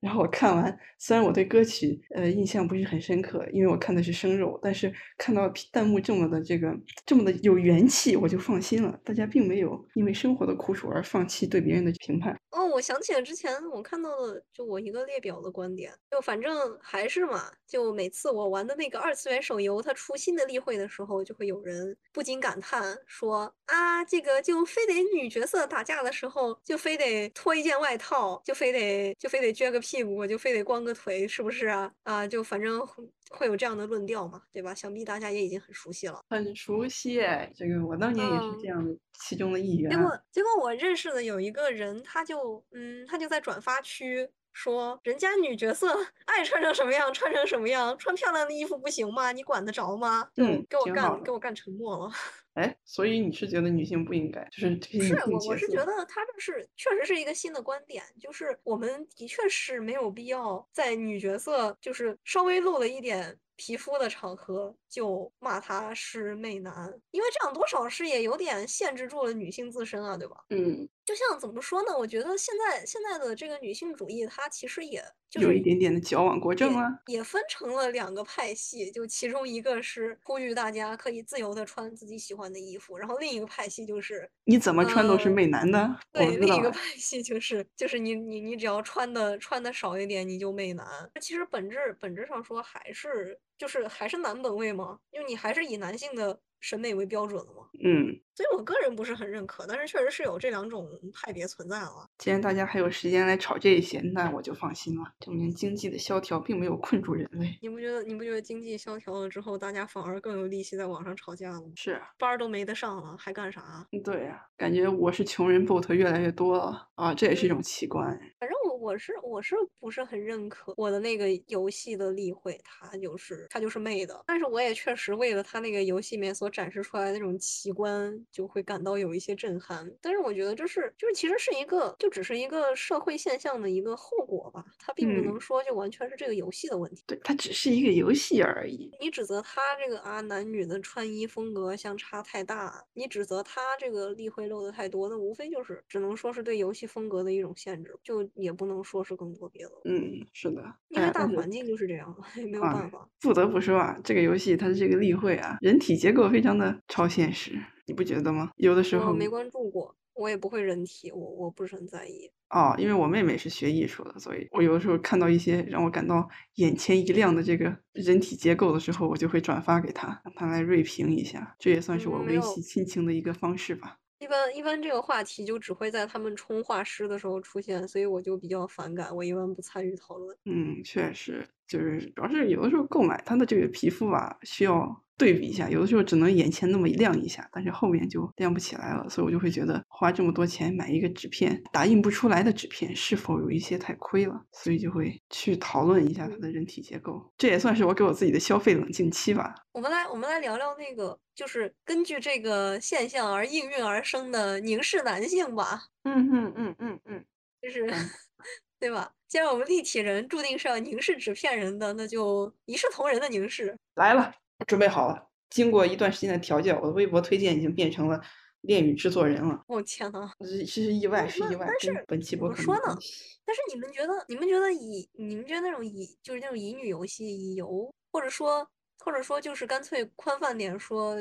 [0.00, 6.72] 然后我看完，虽然我对歌曲呃印象不是很深刻，因为我看的是生肉，但是看到弹幕这么的这个
[7.04, 8.98] 这么的有元气，我就放心了。
[9.04, 12.36] 大家并没有因为生活的苦楚而放弃对别人的评判。
[12.50, 31.90] 哦，我想起了之前我看到的，就我一个列表的观点，就反正还是嘛，就每次我玩的那个二次元手游，它出新的例会的时候，就会有人不禁感叹说啊，这个就非得女角色打架的时候，就非得脱一件外套，就非得就非得撅个屁股，我就非得光个腿，是不是啊？
[32.02, 34.74] 啊，就反正会会有这样的论调嘛，对吧？
[34.74, 36.20] 想必大家也已经很熟悉了。
[36.28, 40.02] 很熟悉哎，这个我当年也是嗯这样的其中的一员结啊。
[40.02, 49.30] 果结果我认识的有一个人，他就嗯，他就在转发区说，人家女角色爱穿成什么样穿成什么样，穿漂亮的衣服不行吗？
[49.30, 50.28] 你管得着吗？
[50.34, 52.12] 就嗯给我干给我干沉默了。
[52.54, 70.36] 哎，所以你是觉得女性不应该，就是这些是我我是觉得他这是确实是一个新的观点，就是我们的确是没有必要在女角色就是稍微露了一点皮肤的场合就骂她是媚男，因为这样多少是也有点限制住了女性自身啊，对吧？
[70.50, 71.96] 嗯，就像怎么说呢？
[71.96, 77.00] 我觉得现在现在的这个女性主义，它其实也就是有一点点的矫枉过正了啊。
[77.06, 85.78] 也分成了两个派系，就其中一个是呼吁大家可以自由的穿自己喜欢的衣服，然后另一个派系就是你怎么穿都是呃媚男的，
[86.12, 86.36] 我对。
[86.36, 90.86] 另一个派系就是就是你你你只要穿的穿的少一点，你就媚男。
[91.22, 97.68] 其实本质本质上说还是就是还是男本位吗，因为你还是以男性的审美为标准的嘛。
[97.84, 102.08] 嗯，所以我个人不是很认可，但是确实是有这两种派别存在了。
[102.18, 107.56] 既然大家还有时间来吵这些，那我就放心了，证明经济的萧条并没有困住人类。
[107.62, 111.72] 你不觉得你不觉得经济萧条了之后，大家反而更有力气在网上吵架了吗？
[111.76, 113.86] 是啊，班儿都没得上了，还干啥？
[114.02, 118.08] 对呀、感觉我是穷人 bot 越来越多了啊，这也是一嗯种奇观。
[118.40, 129.90] 反正我我是我是不是很认可我的那个游戏的例会，它就是它就是媚的，但是我也确实为了它那个游戏里面所展示出来的那种奇观，就会感到有一些震撼。
[130.00, 137.02] 但是我觉得这是就是其实是一个就只是一个社会现象的一个后果吧，它并不嗯能说就完全是这个游戏的问题。
[137.06, 138.90] 对，它只是一个游戏而已。
[139.00, 149.72] 你指责他这个啊男女的穿衣风格相差太大，你指责他这个例会漏的太多，那无非就是只能说是对游戏风格的一种限制，就也不能说是更多别的。
[149.84, 153.08] 嗯，是的，因为大环境就是这样，也没有啊办法。
[153.20, 158.50] 不得不说啊，这个游戏它的这个例会啊，人体结构非常的超现实，你不觉得吗？
[158.56, 162.30] 有的时候我没关注过，我也不会人体，我我不是很在意。
[162.50, 173.96] 哦，因为我妹妹是学艺术的，所以我有的时候看到一些让我感到眼前一亮的这个人体结构的时候，我就会转发给她，让她来锐评一下，这也算是我维系亲情的一个方式吧。
[174.20, 180.36] 一般一般这个话题就只会在他们冲画师的时候出现，所以我就比较反感，我一般不参与讨论。
[180.46, 199.54] 嗯，确实，就是主要是有的时候购买它的这个皮肤吧，需要对比一下，有的时候只能眼前那么亮一下，但是后面就亮不起来了，所以我就会觉得花这么多钱买一个纸片，打印不出来的纸片是否有一些太亏了，所以就会去讨论一下它的人体结构，这也算是我给我自己的消费冷静期吧。
[199.72, 207.24] 我们来我们来聊聊那个，就是根据这个现象而应运而生的凝视男性吧，嗯嗯嗯嗯嗯，
[207.60, 208.10] 就是嗯
[208.80, 209.12] 对吧？
[209.28, 213.76] 既然我们立体人注定是要凝视纸片人的，那就一视同仁的凝视。
[213.94, 214.34] 来了，
[214.66, 215.28] 准备好了。
[215.50, 218.20] 经过一段时间的调教，我的微博推荐已经变成了
[218.62, 219.62] 恋与制作人了。
[219.68, 220.30] 我、天呐！
[220.40, 222.98] 这这是意外，是意外，但是本期怎播客没么说呢。
[223.44, 228.66] 但是你们觉得，你们觉得以你们觉得那种以就是那种乙女游戏乙游，或者说
[228.98, 231.16] 或者说就是干脆宽泛点说，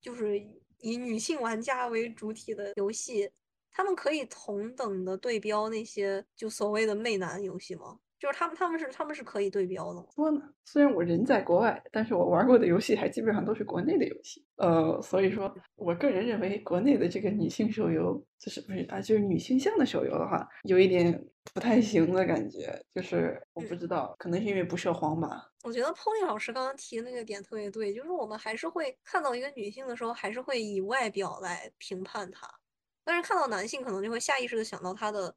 [0.00, 0.40] 就是
[0.78, 3.30] 以女性玩家为主体的游戏，
[3.74, 7.98] 他们可以同等的对标那些就所谓的媚男游戏吗？
[8.16, 10.06] 就是他们他们是他们是可以对标的吗？
[10.14, 14.42] 说呢，虽然我人在国外，但是我玩过的游戏还基本上都是国内的游戏。
[14.56, 22.80] 呃，所以说我个人认为，国内的这个女性手游，就是不是啊，就是女性向的手游的话，有一点不太行的感觉。
[22.94, 25.50] 就是我不嗯知道，可能是因为不涉黄吧。
[25.64, 32.48] 我觉得 Polly 老师刚刚提的那个点特别对，就是我们还是会看到一个女性的时候，还是会以外表来评判她，
[33.04, 35.34] 但是看到男性，可能就会下意识的想到他的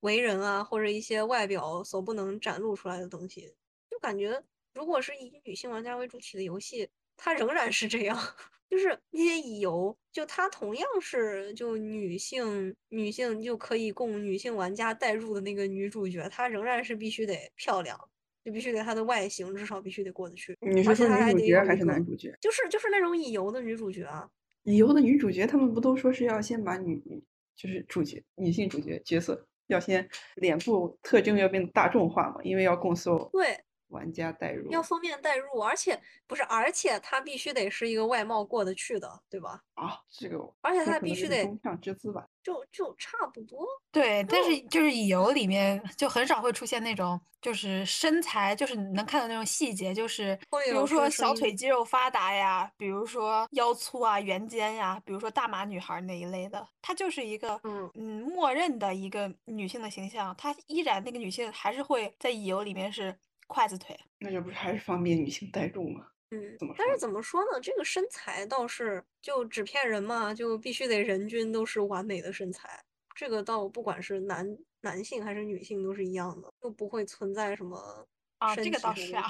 [0.00, 3.54] 为人啊，或者一些外表所不能展露出来的东西，
[3.90, 4.42] 就感觉
[4.74, 8.16] 如果是以女性玩家为主体的游戏，它仍然是这样，
[8.70, 17.98] 就是那些乙游，就它同样是就女性女性就可以供女性玩家代入的那个女主角，她仍然是必须得漂亮。
[18.44, 22.36] 就必须得她的外形至少必须得过得去，你是说而且她还女主角还是男主角？
[22.40, 24.28] 就是就是那种乙游的女主角啊，
[24.64, 27.22] 以后的女主角，他们不都说是要先把女女
[27.56, 32.42] 就是主角女性主角角色要先脸部特征要变得大众化嘛？
[32.42, 33.58] 因为要供所有对，
[33.92, 34.68] 玩家代入。
[34.72, 39.62] 要方便代入，而且不是，而且她必须得是一个外貌过得去的，对吧？
[39.74, 42.26] 啊，这个而且这可能是她必须得中上之资吧。
[42.42, 63.16] 就就差不多，对，但是嗯就是乙游里面就很少会出现那种就是身材，就是你能看到那种细节，就是比如说小腿肌肉发达呀，比如说腰粗啊、圆肩呀，比如说大码女孩儿那一类的，它就是一个嗯嗯默认的一个女性的形象，她依然那个女性还是会在乙游里面是
[63.52, 63.94] 筷子腿。
[64.18, 66.06] 那这不是还是方便女性带入吗？
[66.30, 67.60] 嗯怎么，但是怎么说呢？
[67.60, 72.82] 这个身材倒是就纸片人嘛，就必须得人均都是完美的身材，
[73.14, 79.24] 这个倒不管是男男性还是女性都是一样的，就不会存在什么啊这个倒是啊。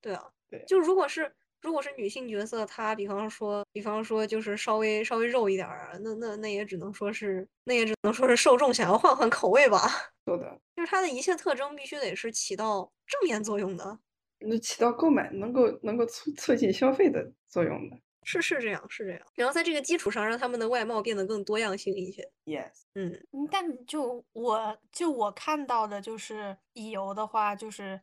[0.00, 9.80] 对啊，对就如果是如果是女性角色，她比方说，比方说就是稍微稍微肉一点儿，那那那也只能说是，那也只能说是受众想要换换口味吧。
[10.26, 13.98] 是的，就是它的一切特征必须得是起到正面作用的，
[14.40, 17.96] 那起到购买能够能够促促进消费的作用的。
[18.24, 19.22] 是是这样是这样。
[19.34, 22.30] 然后在这个基础上，让他们的外貌变得更多样性一些。
[22.44, 27.98] Yes，嗯，嗯，但就我就我看到的，就是乙游的话，就是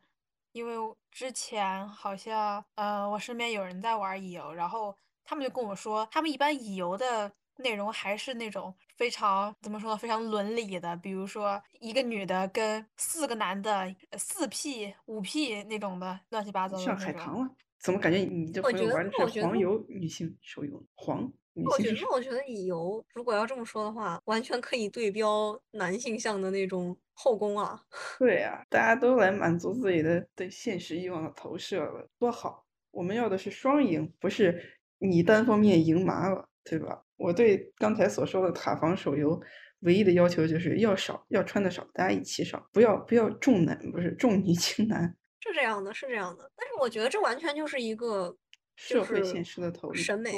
[0.56, 0.74] 因为
[1.10, 17.06] 之前好像呃，我身边有人在玩乙游，然后他们就跟我说，他们一般乙游的内容还是那种非常怎么说呢，非常伦理的，比如说一个女的跟四个男的呃四 P、五 P 那种的乱七八糟的像那种。
[17.06, 20.82] 海棠了，怎么感觉你这我觉得朋友玩的我觉得是黄油女性手游？
[20.94, 27.80] 黄女我觉得性手我觉得乙游如果要这么说的话，完全可以对标男性向的那种后宫啊。
[28.20, 32.64] 对呀、大家都来满足自己的对现实欲望的投射了，多好！
[32.90, 37.02] 我们要的是双赢，不是你单方面赢麻了，对吧？
[37.16, 39.40] 我对刚才所说的塔防手游
[39.80, 46.50] 唯一的要求就是要少，要穿的少，大家一起少，不要不要重男，不是重女轻男，是这样的，是这样的。
[46.56, 48.36] 但是我觉得这完全就是一个
[48.76, 50.32] 就是社会现实的投射审美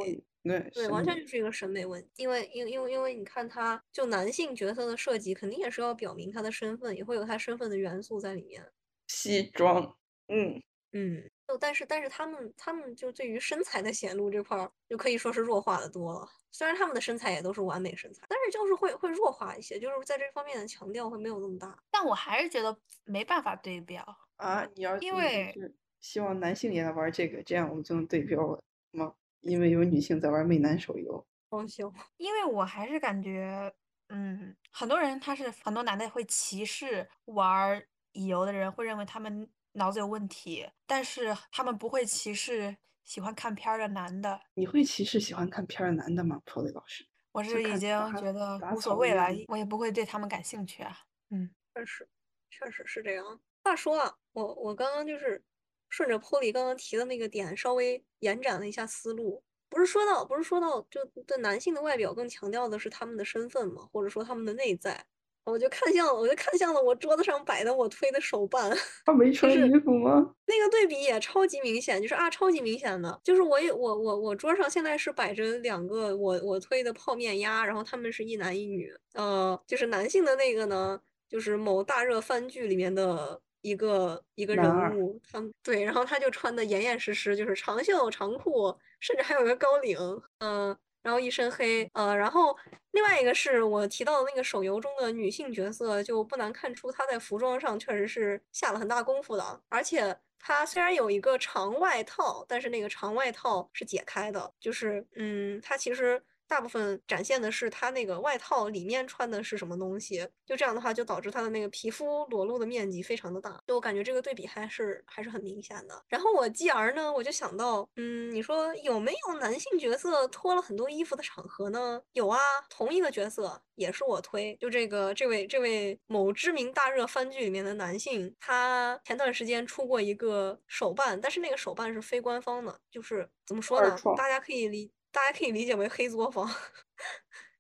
[0.49, 2.09] 对对，完全就是一个审美问题。
[2.17, 8.65] 因为，因为，因为，因为你看他，就男性角色的设计，肯定也是要表明他的身份，也会有他身份的元素在里面。
[9.09, 9.97] 西装，
[10.29, 16.29] 嗯，嗯，就但是，但是他们，他们就对于身材的显露这块儿，就可以说是弱化的多了。
[16.51, 21.79] 虽然他们的身材也都是完美身材，但是就是会会弱化一些，就是在这方面的强调会没有那么大。
[21.91, 24.03] 但我还是觉得没办法对标。
[24.37, 25.55] 啊，你要因为
[26.01, 29.15] 希望男性也来玩这个，这样我们就能对标了吗？
[29.41, 33.73] 因为有女性在玩媚男手游，装修， 因为我还是感觉，
[34.09, 44.41] 嗯，很多人他是很多男的会歧视玩儿乙游的人，会认为他们脑子有问题，但是他们不会歧视喜欢看片儿的男的。
[44.55, 50.97] 你会歧视喜欢看片儿的男的吗？Polly 老师，我是已经觉得无所谓了我也不会对他们感兴趣啊。
[51.31, 52.09] 嗯，确实，
[52.51, 53.41] 确实是这样。
[53.63, 55.43] 话说啊，我我刚刚就是
[55.89, 59.43] 顺着 Polly 刚刚提的那个点，稍微延展了一下思路。
[59.71, 65.07] 不是说到，不是说到，就对男性的外表更强调的是他们的身份嘛，或者说他们的内在。
[65.45, 68.71] 我就看向，我就看向了我桌子上摆的我推的手办，
[69.07, 70.35] 他没穿衣服吗？
[70.47, 89.99] 那个对比也超级明显，就是啊，超级明显的，就是我也我我我桌上现在是摆着两个我我推的泡面鸭，然后他们是一男一女，呃，就是男性的那个呢，就是某大热番剧里面的一个一个人物，他对，然后他就穿的严严实实，就是长袖长裤，甚至还有一个高领，
[90.39, 92.57] 嗯、然后一身黑，呃，然后
[92.93, 106.23] 另外一个是我提到的那个手游中的女性角色，就不难看出她在服装上确实是下了很大功夫的，而且她虽然有一个长外套，但是那个长外套是解开的，就是嗯，她其实。
[106.49, 116.03] 大部分展现的是他那个外套里面穿的是什么东西，就这样的话，就导致他的那个皮肤裸露的面积非常的大，就我感觉这个对比还是还是很明显的。
[116.09, 122.01] 然后我继而呢，我就想到，嗯，你说有没有男性角色脱了很多衣服的场合呢？
[122.13, 122.39] 有啊，
[122.71, 133.97] 同一个角色也是我推，就这个这位这位某知名大热番剧里面的男性，他前段时间出过一个手办，但是那个手办是非官方的，就是怎么说呢？
[134.17, 136.49] 大家可以理大家可以理解为黑作坊。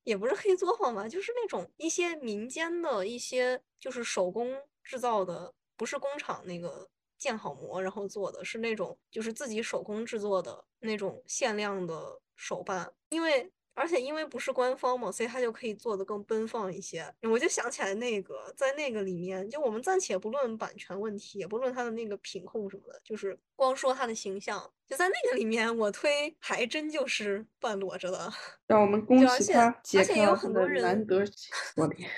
[0.04, 6.88] 也不是黑作坊吧，就是那种一些民间的一些就是手工制造的，不是工厂那个
[7.18, 13.52] 建好模然后做的，是那种就是自己手工制作的那种限量的手办，因为。
[13.78, 17.14] 而且因为不是官方嘛，所以它就可以做的更奔放一些。
[17.22, 28.32] 我就想起来那个，在那个里面，就我们暂且不论版权问题，也不论他的那个品控什么的，就是光说他的形象，就在那个里面，我推还真就是半裸着的。
[28.66, 32.10] 让我们恭就而且喜 他解而且也有开了很多人难得锁链。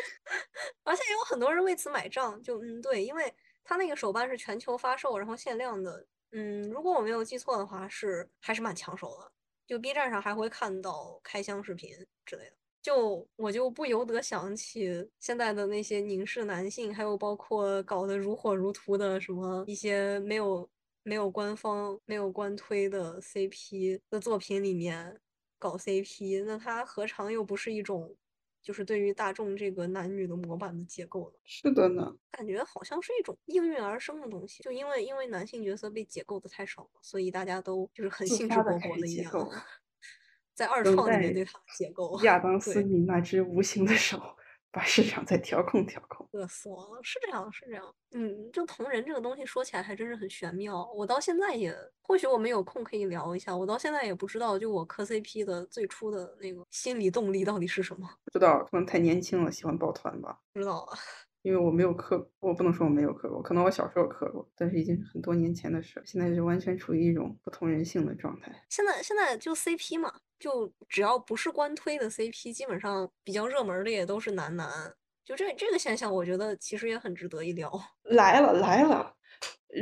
[0.85, 3.33] 而且有很多人为此买账，就嗯对，因为
[3.63, 9.31] 他那个手办是全球发售，然后限量的，嗯，如果我没有记错的话，是还是蛮抢手的。
[9.71, 11.91] 就 B 站上还会看到开箱视频
[12.27, 12.53] 之类的，
[12.83, 20.69] 就我就不由得想起现在的那些凝视男性，还有包括搞得如火如荼的什么一些没有
[21.05, 25.21] 没有官方没有官推的 CP 的作品里面
[25.57, 28.17] 搞 CP，那它何尝又不是一种
[28.63, 31.35] 就是对于大众这个男女的模板的结构了？
[31.45, 39.51] 是的呢，感觉好像是一种应运而生的东西，就因为因为男性角色被解构的太少了，所以大家都就是很兴致勃勃的一样，
[40.55, 42.21] 在二等创里面对他们解构。
[42.23, 44.37] 亚当斯对密那只无形的手
[44.73, 46.29] 把市场再调控调控。
[46.33, 47.95] 饿死我了，是这样，是这样。
[48.13, 50.89] 嗯，就同人这个东西说起来还真是很玄妙。
[50.95, 53.57] 我到现在也，或许我们有空可以聊一下。
[53.57, 58.09] 我到现在也不知道，就我磕 CP 的最初的那个心理动力到底是什么。
[58.25, 60.41] 不知道，可能太年轻了，喜欢抱团吧。
[60.55, 60.99] 不知道啊。
[61.43, 66.03] 因为我没有磕，我不能说我没有磕过，可能我小时候磕过，但是已经是很多年前的事。
[66.05, 68.53] 现在是完全处于一种不同人性的状态。
[68.69, 74.69] 现在现在就 CP 嘛，就只要不是官推的 CP，基本上比较热门的也都是男男。
[75.25, 77.71] 就这这个现象，我觉得其实也很值得一聊。
[78.03, 79.15] 来了来了，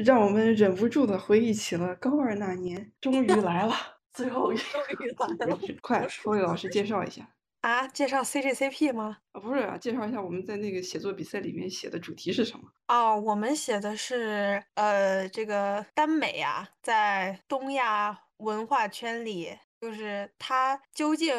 [0.04, 3.74] 让我们忍不住的回忆起了高二那年，终于来了，
[4.12, 7.28] 最后 终于来 了，快，folly 老师介绍一下。
[7.68, 9.18] 啊，介绍 CGCP 吗？
[9.32, 12.64] 啊，不是啊，介绍一下我们在那个写作比赛里面写的主题是什么？
[12.88, 19.50] 哦，我们写的是呃，这个耽美啊，在东亚文化圈里，
[19.82, 21.34] 就是它究竟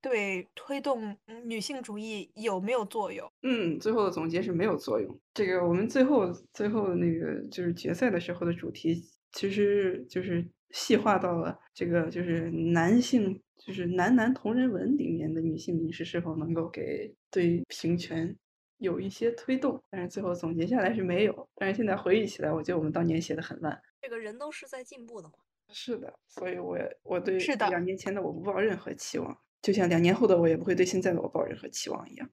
[0.00, 3.30] 对推动女性主义有没有作用？
[3.42, 5.16] 嗯，最后的总结是没有作用。
[5.32, 9.00] 这个我们最后最后那个就是决赛的时候的主题，
[9.30, 13.40] 其实就是细化到了这个就是男性。
[13.58, 18.34] 就是男男同人文里面的女性凝视是否能够给对平权
[18.78, 19.82] 有一些推动？
[19.90, 21.48] 但是最后总结下来是没有。
[21.56, 23.82] 但是现在回忆起来，我觉得我们当年写的很烂。
[24.00, 25.34] 这个人都是在进步的嘛。
[25.70, 32.30] 是的，所以我我对是的两年前的我不抱任何期望，就像两年后的我也不会对现在的我抱任何期望一样。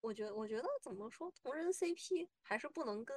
[0.00, 3.16] 我觉得，我觉得怎么说，同人 CP 还是不能跟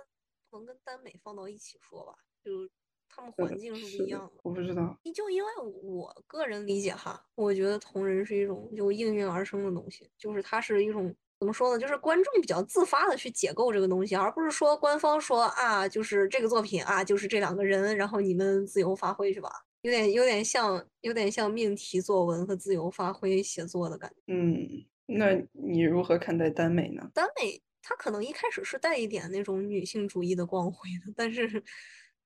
[0.50, 2.70] 不能跟耽美放到一起说吧，就。
[3.14, 4.98] 他们环境是不一样的，我不知道。
[5.14, 5.50] 就因为
[5.84, 11.80] 我个人理解哈，我觉得同人是一种就应运而生的东西，就是它是一种怎么说呢？
[11.80, 19.52] 就是观众比较自发的去解构这个东西，而不是说官方说啊，就是这个作品啊，就是这两个人，然后你们自由发挥去吧。
[19.82, 24.34] 有点有点像有点像命题作文和自由发挥写作的感觉。
[24.34, 27.10] 嗯，那你如何看待耽美呢？
[27.14, 31.64] 耽美它可能一开始是带一点那种女性主义的光辉的，但是。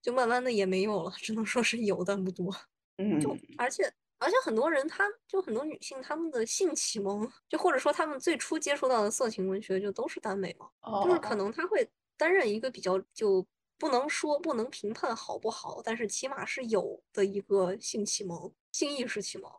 [0.06, 2.56] 就慢慢的也没有了，只能说是有，但不多。
[2.98, 10.70] 嗯，就而且而且很多人，他就很多女性，她们的性启蒙，就或者说她们最初接触到的色情文学，就都是耽美嘛。
[11.04, 13.44] 就是可能她会担任一个比较，就
[13.80, 19.52] 不能说不能评判好不好，但是起码是有的一个性启蒙、性意识启蒙。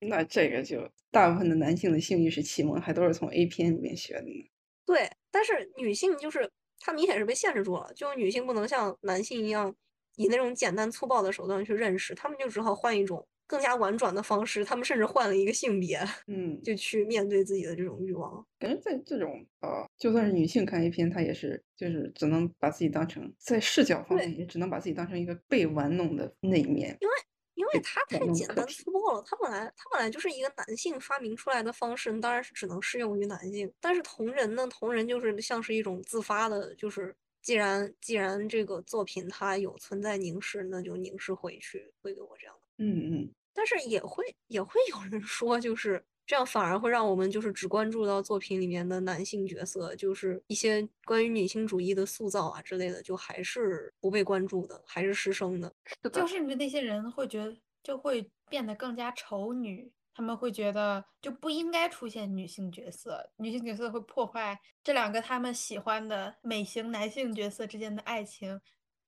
[0.00, 4.50] 那这个就大部分的男性的性意识启蒙还都是从 A 片里面学的呢。
[4.86, 9.76] 对，但是女性就是她明显是被限制住了，就女性不能像男性一样。
[10.16, 14.64] 以那种简单粗暴的手段去认识，他们就只好换一种更加婉转的方式。
[14.64, 15.98] 他们甚至换了一个性别，
[16.28, 18.44] 嗯，就去面对自己的这种欲望。
[18.58, 26.96] 感觉在这种呃，就算是女性看 A 片，她也是就是只能把自己当成在视角方面也只能把自己当成一个被玩弄的那一面。
[27.00, 27.14] 因为
[27.54, 33.70] 因为它太简单粗暴了，它本来它本来就是一个男性发明出来的方式，当然是只能适用于男性。
[33.80, 37.14] 但是同人呢，同人就是像是一种自发的，就是。
[37.42, 42.84] 既然既然这个作品它有存在凝视，那就凝视回去，会给我这样的。
[42.84, 43.30] 嗯嗯。
[43.52, 55.72] 但是也会也会有人说，就是这样反而会让我们就是只关注到作品里面的男性角色，就是一些关于女性主义的塑造啊之类的，就还是不被关注的，还是失声的。
[56.12, 59.90] 就甚至那些人会觉得，就会变得更加丑女。
[60.20, 68.60] 他们会觉得就不应该出现女性角色，女性角色会破坏这两个他们喜欢的美型男性角色之间的爱情。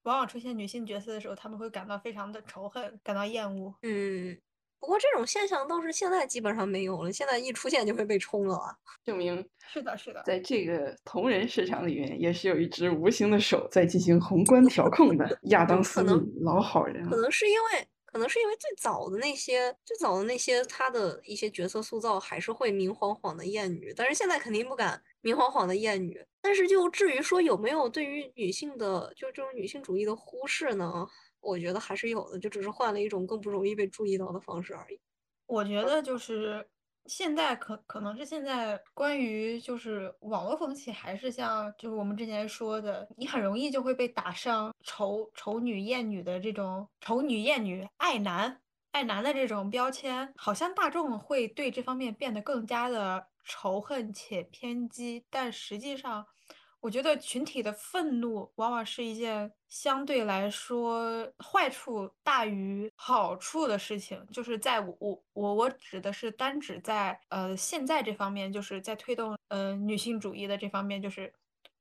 [0.05, 3.75] 往往出现女性角色的时候，他们会感到非常的仇恨，感到厌恶。
[3.83, 4.35] 嗯，
[4.81, 8.59] 不过这种现象倒是现在基本上没有了，现在一出现就会被冲了。
[9.05, 15.39] 证明是的，是的，在这个同人市场里面，也是有一只无形的手在进行宏观调控的。
[15.51, 16.11] 亚当斯密
[16.41, 17.87] 老好人，可能是因为。
[18.13, 26.23] 可能是因为最早的那些最早的那些他的一些角色塑造还是会明晃晃的艳女，但是现在肯定不敢明晃晃的艳女。
[26.43, 31.07] 但是就至于说有没有对于女性的就这种女性主义的忽视呢？
[31.41, 35.01] 我觉得还是有的，就只是换了一种更不容易被注意到的方式而已。
[35.47, 36.69] 我觉得就是。
[37.07, 48.61] 现在可可能是现在关于就是网络风气，还是像就是我们之前说的，你很容易就会被打上丑丑女厌女的这种丑女厌女爱男
[48.93, 56.27] 爱男的这种标签，好像大众会对这方面变得更加的仇恨且偏激，但实际上。
[56.83, 64.27] 我觉得群体的愤怒往往是一件相对来说坏处大于好处的事情。
[64.33, 71.33] 就是在我我我我指的是单指在呃现在这方面，就是在推动呃女性主义的这方面，就是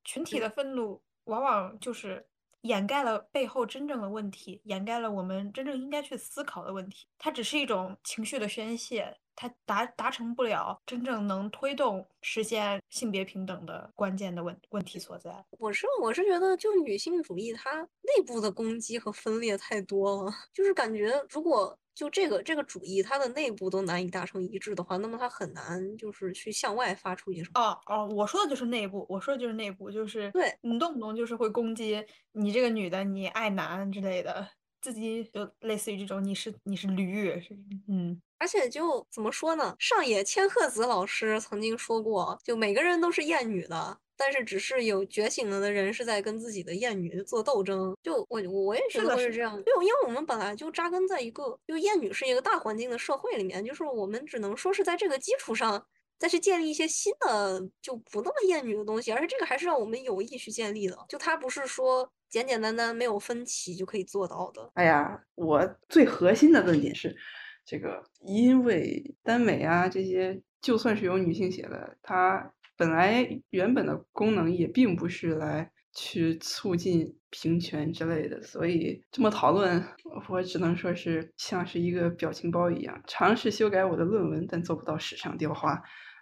[0.03, 2.23] 群体的愤怒往往就是
[2.61, 7.07] 掩盖了背后真正的问题，掩盖了我们真正应该去思考的问题。
[7.17, 15.43] 它只是一种情绪的宣泄，它达达成不了真正能推动实现性别平等的关键的问问题所在。
[15.51, 21.77] 我是我是觉得，就女性主义它内部的攻击和分裂太多了， 就是感觉如果。
[21.93, 27.61] 就这个这个主义，它的内部都难以达成一致的话，那么它很难就是去向外发出一些什么。
[27.61, 34.47] 哦哦，我说的就是内部，我说的就是内部，就是对你动不动就是会攻击你这个女的，你爱男之类的，
[34.81, 37.55] 自己就类似于这种，你是你是驴，是
[37.87, 38.21] 嗯。
[38.39, 39.75] 而且就怎么说呢？
[39.77, 43.97] 上野千鹤子老师曾经说过，就每个人都是厌女的。
[44.17, 47.95] 但是，只是有觉醒了的人是在跟自己的厌女做斗争。
[48.03, 49.55] 就我，我也觉得会是这样。
[49.63, 55.83] 就因为我们本来就扎根在一个，就厌女是一个大环境的社会里面，就是我们只能说是在这个基础上
[56.19, 59.11] 再去建立一些新的，就不那么厌女的东西。
[59.11, 64.71] 而且这个还是让我们有意去建立的，就它不是说简简单单没有分歧就可以做到的。
[64.73, 67.15] 哎呀，我最核心的论点是，
[67.63, 72.51] 这个因为耽美啊这些，就算是有女性写的，它。
[72.77, 79.83] 本来原本的功能也并不是来去促进平权之类的，所以这么讨论，
[80.27, 85.79] 我只能说是像是一个表情包一样，尝试修改我的论文，但做不到史上雕花，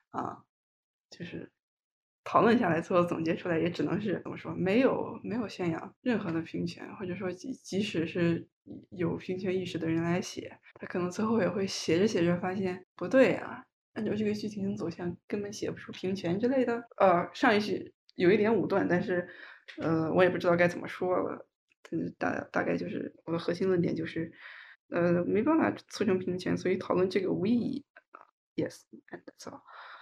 [0.10, 0.40] 啊，
[1.10, 1.50] 就是
[2.30, 8.48] 讨论下来，最后总结出来也只能是怎么说，没有没有宣扬任何的平权，或者说即即使是
[8.92, 13.66] 有平权意识的人来写，他可能最后也会写着写着发现不对啊。
[13.94, 16.80] 按照这个剧情走向，根本写不出平权之类的。
[16.98, 19.28] 呃，上一句有一点武断，但是，
[19.82, 21.48] 呃，我也不知道该怎么说了。
[21.90, 24.32] 嗯，大大概就是我的核心论点就是，
[24.92, 27.84] 呃，没办法促成平权，所以讨论这个无意义。
[28.56, 29.60] Yes，and so。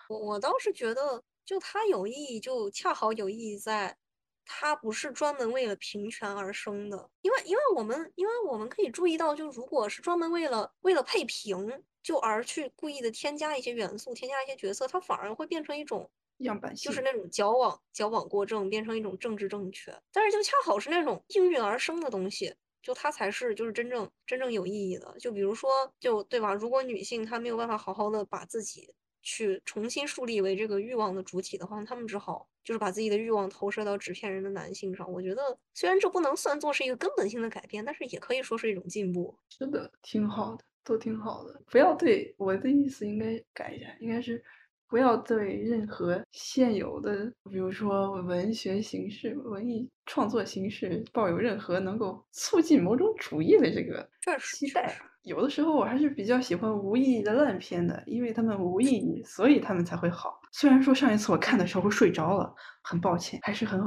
[0.09, 3.97] 我我倒是觉得，就它有意义，就恰好有意义在，
[4.45, 7.09] 它不是专门为了平权而生的。
[7.21, 11.83] 因为，因为我们，因为我们可以注意到，就如果是专门为了为了配平。
[12.03, 19.93] 就而去故意的添加一些元素，添加一些角色，它反而会变成一种样板戏就是那种矫枉矫枉过正，变成一种政治正确。
[20.13, 25.13] 但是就恰好是那种应运而生的东西，就它才是就是真正真正有意义的。
[25.19, 25.69] 就比如说，
[25.99, 26.53] 就对吧？
[26.53, 28.93] 如果女性她没有办法好好的把自己
[29.29, 35.11] 去重新树立为这个欲望的主体的话，他们只好就是把自己的欲望投射到纸片人的男性上。
[35.11, 39.37] 我觉得虽然这不能算作是一个根本性的改变，但是也可以说是一种进步。
[39.49, 40.63] 是的，挺好的。
[40.85, 44.41] 都挺好的，不要对我的意思应该改一下，应该是
[44.89, 54.07] 不要对任何现有的，比如说文学形式、文艺创作形式抱有任何能够促进某种主义的这个
[54.39, 54.97] 期待。
[55.23, 60.39] 有的时候我还是比较喜欢无意义的烂片的，因为他们无意义，所以他们才会好。
[60.53, 63.79] 虽然说上一次我看的时候睡着了，很抱歉，还是很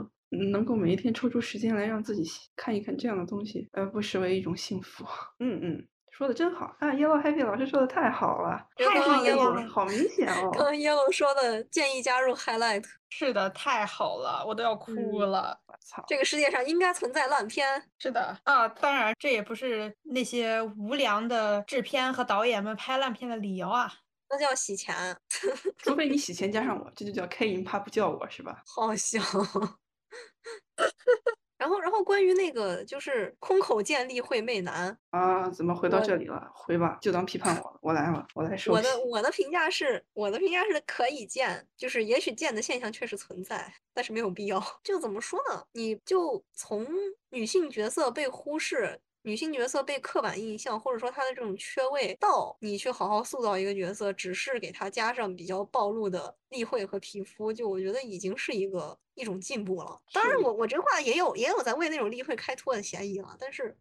[0.53, 2.25] 能够每一天抽出时间来让自己
[2.57, 5.05] 看一看这样的东西，呃，不失为一种幸福。
[5.39, 5.87] 嗯 嗯。
[6.21, 10.51] 说的真好啊！Yellow Happy 老师说的太好了，太好了，好明显哦。
[10.53, 15.59] 刚刚 Yellow 说的建议加入 Highlight，是的，太好了，我都要哭了。
[15.67, 17.91] 我操，这个世界上应该存在烂片。
[17.99, 23.91] 是的啊，当然这也不是那些无良的制片和导演们拍烂片的理由啊，
[24.29, 25.17] 那叫洗钱。
[25.79, 28.63] 除非你洗钱加上我，这就叫开银怕不叫我是吧？
[28.67, 29.19] 好笑。
[31.61, 36.51] 然后，然后关于那个就是空口见例会媚男啊，怎么回到这里了？
[36.55, 38.75] 回吧，就当批判我了，我来了，我来说。
[38.75, 44.59] 我的我的评价是，我的评价是可以见，就是也许见的现象确实存在，但是没有必要。
[44.83, 45.63] 就怎么说呢？
[45.73, 46.87] 你就从
[47.29, 48.99] 女性角色被忽视。
[49.23, 60.01] 女性角色被刻板印象，或者说她的这种缺位，到你去好好塑造一个角色，只是给她加上比较暴露的例会和皮肤，就我觉得已经是一个一种进步了。
[60.13, 63.37] 当然，我我这话也有也有在为那种例会开脱的嫌疑了。
[63.39, 63.77] 但是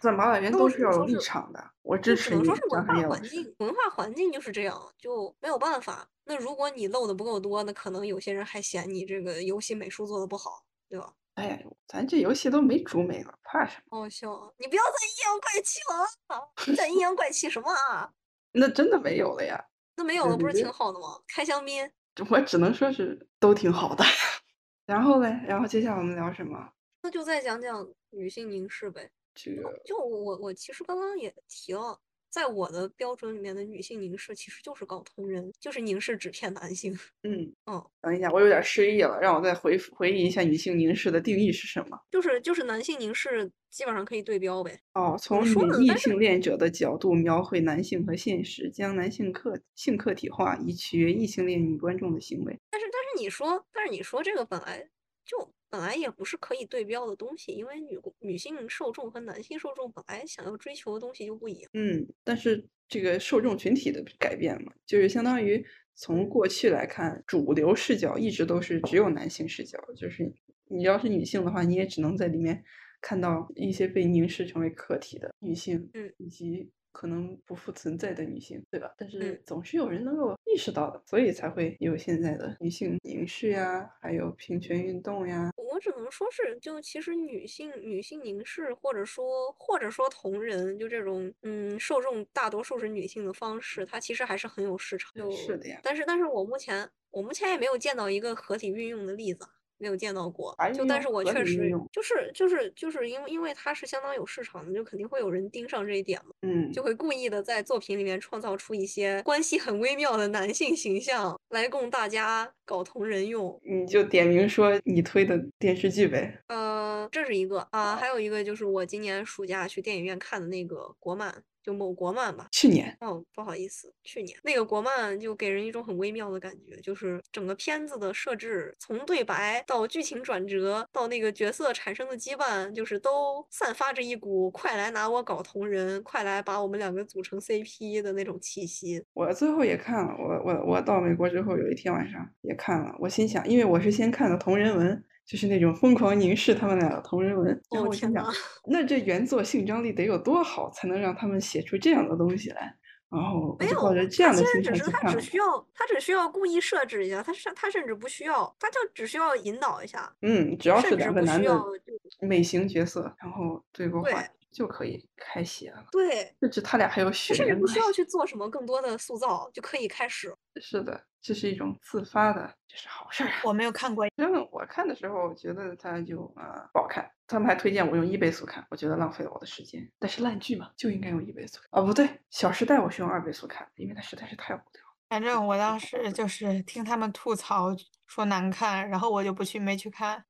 [0.00, 0.40] 怎么了？
[0.40, 2.42] 人都是要有立场的，我支持你。
[2.44, 6.08] 说是文化环境，文化环境就是这样，就没有办法。
[6.24, 11.12] 那如果你露的不够多，那可能有些人还嫌你这个游戏美术做的不好，对吧？
[11.38, 13.98] 哎呀，咱这游戏都没主美了，怕什么？
[14.00, 14.50] 好笑啊！
[14.58, 18.12] 你不要再阴阳怪气了，再阴 阳怪气什么啊？
[18.52, 19.64] 那真的没有了呀？
[19.96, 21.20] 那没有了不是挺好的吗？
[21.28, 21.88] 开香槟，
[22.30, 24.04] 我只能说是都挺好的。
[24.84, 26.72] 然后嘞，然后接下来我们聊什么？
[27.02, 29.08] 那就再讲讲女性凝视呗。
[29.34, 32.00] 这个，就我我其实刚刚也提了。
[32.30, 36.92] 在我的标准里面的女性凝视其实就是搞同人，就是凝视纸片男性。
[37.24, 41.98] 嗯嗯，等一下，我有点失忆了，让我再回回忆一下女性凝视的定义是什么？
[42.10, 44.78] 就是就是男性凝视基本上可以对标呗。
[44.94, 52.58] 哦，从女异性恋者的角度描绘男性和现实，将男性客性客体化，以取悦异性恋女观众的行为。
[52.70, 54.88] 但是但是你说，但是你说这个本来
[55.24, 61.70] 就本来也不是可以对标的东西，因为女女性受众和男性受众本来想要追求的东西就不一样。
[61.74, 65.64] 嗯，但是这个受众群体的改变嘛，就是相当于
[65.94, 70.32] 从过去来看，主流视角一直都是只有男性视角，就是
[70.68, 72.64] 你要是女性的话，你也只能在里面
[73.00, 76.70] 看到一些被凝视成为客体的女性，嗯，以及。
[76.90, 78.92] 可能不复存在的女性，对吧？
[78.98, 85.48] 但是嗯总是有人能够意识到的，所以才会有现在的女性凝视呀，还有平权运动呀。
[85.78, 95.12] 我只能说是，就其实女性女性凝视，或者说或者说同人，就这种嗯受众大多数是女性的方式，它其实还是很有市场。
[95.14, 99.50] 就是的呀但是但是我目前我目前也没有见到一个合体运用的例子啊。
[99.78, 106.32] 没有见到过，就但是我确实就是就是就是因为因为它是相当有市场的，就肯定会有人盯上这一点嘛。
[106.42, 113.58] 嗯，就会故意的在作品里面创造出一些关系很微妙的男性形象，来供大家搞同人用。
[113.64, 116.42] 你就点名说你推的电视剧呗。
[116.48, 122.48] 呃，这是一个啊，还有一个就是我今年暑假去电影院看的那个国漫，就某国漫吧。
[122.50, 139.04] 去年哦，不好意思，去年那个国漫就给人一种很微妙的感觉，就是整个片子的设置，从对白到剧情转折，到那个角色产生的羁绊，就是都散发着一股“快来拿我搞同人，快来把我们两个组成 CP” 的那种气息。
[139.12, 148.30] 我最后也看了，我我我到美国之后有一天晚上也看了，我心想，因为我是先看的同人文，就是那种疯狂凝视他们俩的同人文，然哦后我心想天呐，
[148.64, 152.74] 那这原作性张力得有多好，才能让他们写出这样的东西来？
[153.10, 155.12] 然后我没有，的心其实只是他。
[155.12, 165.84] 只需要他只需要故意设置一下，他甚他甚至不需要，他就只需要引导一下，嗯，只要是两个男的需要就美型角色，然后对过话对就可以开写了。
[165.92, 167.74] 对，甚至他俩还有他血甚至缘关系。
[167.74, 170.34] 不需要去做什么更多的塑造，就可以开始。
[170.60, 173.40] 是的，这是一种自发的，这是好事儿啊。
[173.44, 179.88] 我没有看过，反正我看的时候觉得它就啊、不好看，他们还推荐我用一倍速看，我觉得浪费了我的时间。
[179.98, 181.80] 但是烂剧嘛，就应该用一倍速看。
[181.80, 184.88] 啊，不对，《小时代》我是用二倍速看的，因为它实在是太无聊了。
[185.08, 187.68] 反正我当时就是听他们吐槽
[188.06, 190.24] 说难看，然后我就不去，没去看。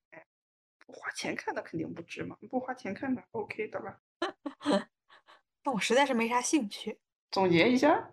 [0.86, 4.00] 不花钱看的肯定不值嘛，不花钱看的 OK 的了。
[5.62, 6.98] 但我实在是没啥兴趣。
[7.30, 8.10] 总结一下，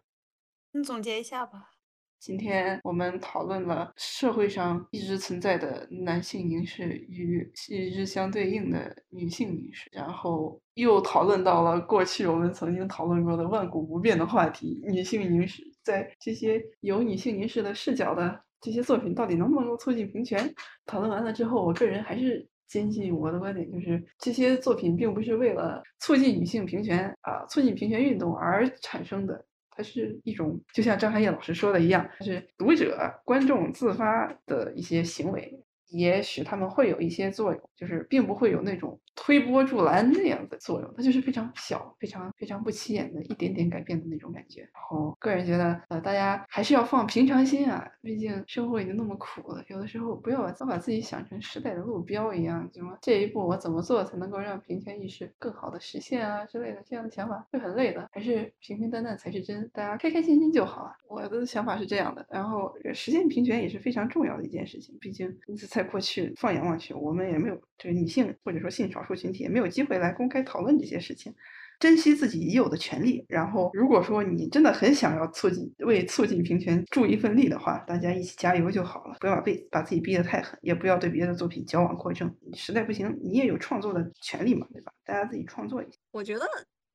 [0.72, 1.72] 你总结一下吧。
[2.18, 15.64] 今天我们讨论了社会上一直存在的男性凝视与与之相对应的女性凝视，然后又讨论到了过去我们曾经讨论过的万古不变的话题——女性凝视。
[15.84, 20.52] 在这些有女性凝视的视角的这些作品，到底能不能够促进平权？
[20.88, 29.46] 讨论完了之后，我个人还是坚信我的观点，就是这些作品并不是为了促进女性平权啊、促进平权运动而产生的。
[29.78, 35.54] 它是一种，就像张海燕老师说的一样，它是读者、观众自发的一些行为，
[35.90, 44.62] 也许他们会有一些作用，就是并不会有那种推波助澜那样的作用，它就是非常小、非常非常不起眼的一点点改变的那种感觉。
[44.62, 60.94] 然后个人觉得，呃，大家还是要放平常心啊，毕竟生活已经那么苦了，有的时候不要老把自己想成时代的路标一样，什么这一步我怎么做才能够让平权意识更好的实现啊之类的，这样的想法会很累的，还是平平淡淡才是真，大家开开心心就好啊。
[61.08, 65.34] 我的想法是这样的，然后实现平权也是非常重要的一件事情，毕竟
[65.76, 71.36] 在过去放眼望去，我们也没有这个女性或者说性少数群体也没有机会来公开讨论这些事情。
[71.78, 82.34] 珍惜自己已有的权利，然后如果说你真的很想要促进为促进平权助一份力的话，大家一起加油就好了，不要被把自己逼得太狠，也不要对别的作品矫枉过正。
[82.54, 84.94] 实在不行，你也有创作的权利嘛，对吧？
[85.04, 85.98] 大家自己创作一下。
[86.12, 86.48] 我觉得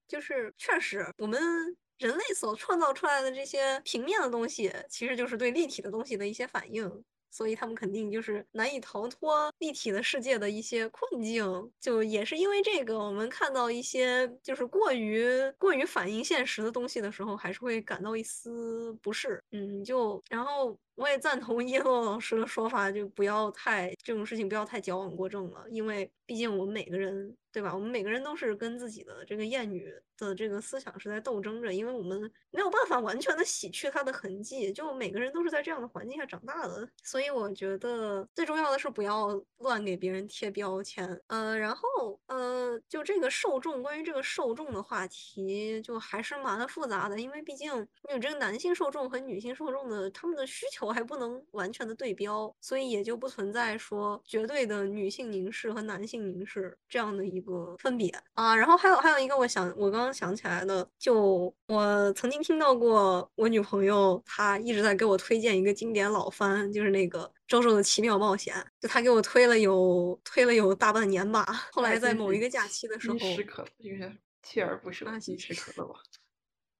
[0.08, 1.38] 就是确实，我们
[1.98, 6.90] 人类所创造出来的这些平面的东西，其实就是对立体的东西的一些反应。
[7.30, 11.44] 所以他们肯定就是难以逃脱立体的世界的一些困境，
[11.80, 15.28] 就也是因为这个，我们看到一些就是过于
[15.58, 19.42] 过于反映现实的东西的时候，还是会感到一丝不适。
[19.52, 27.74] 嗯，就然后我也赞同叶落老师的说法，就不要太这种事情不要太矫枉过正了，因为毕竟我们每个人对吧？
[27.74, 39.28] 我们每个人都是跟自己的这个厌女的这个思想是在斗争着，因为我们没有办法完全的洗去它的痕迹，就每个人都是在这样的环境下长大的，所以我觉得最重要的是不要
[39.60, 41.18] 乱给别人贴标签。
[41.28, 47.72] 呃，然后呃，就这个受众，关于这个受众的话题，就还是蛮复杂的，因为毕竟
[48.06, 58.54] 你有这个男性受众和女性受众的他们的需求少还不能完全的对标，所以也就不存在说绝对的女性凝视和男性凝视这样的一个分别啊。
[58.56, 67.30] 然后还有还有一个，我想我刚刚想起来的，就我曾经听到过我女朋友她一直在给我推荐一个经典老番，就是那个。
[67.50, 71.44] 周周的奇妙冒险，就他给我推了有推了有大半年吧。
[71.74, 75.98] 后来在某一个假期的时候，时可就是锲而不舍，一时可乐吧。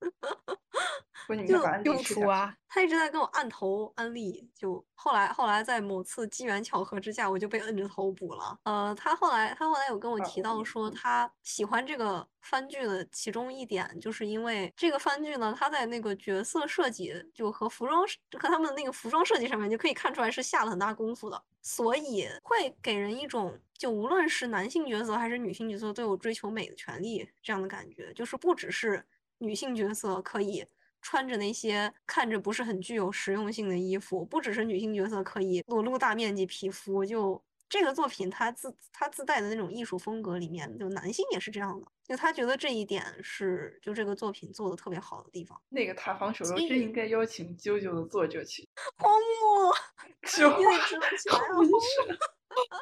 [1.46, 4.50] 就用处啊，他一直在跟我按头安利。
[4.52, 8.58] 就后来后来在某次机缘巧合之下，我就被摁着头补了。
[8.64, 29.06] 呃，他后来他后来有跟我提到说，他喜欢这个番剧的其中一点，就是因为这个番剧呢，他在那个角色设计就和服装和他们的那个服装设计上面就可以看出来是下了很大功夫的，所以会给人一种就无论是男性角色还是女性角色都有追求美的权利这样的感觉，就是不只是
[29.40, 30.64] 女性角色可以。
[31.02, 45.58] 穿着那些看着不是很具有实用性的衣服，不只是女性角色可以裸露大面积皮肤，就这个作品它自它自带的那种艺术风格里面，就男性也是这样的，就他觉得这一点是就这个作品做的特别好的地方。
[45.70, 48.68] 那个塔防手游真应该邀请啾啾的作者去。
[49.00, 49.74] 荒木，
[50.20, 51.78] 你得知道起来啊，荒木，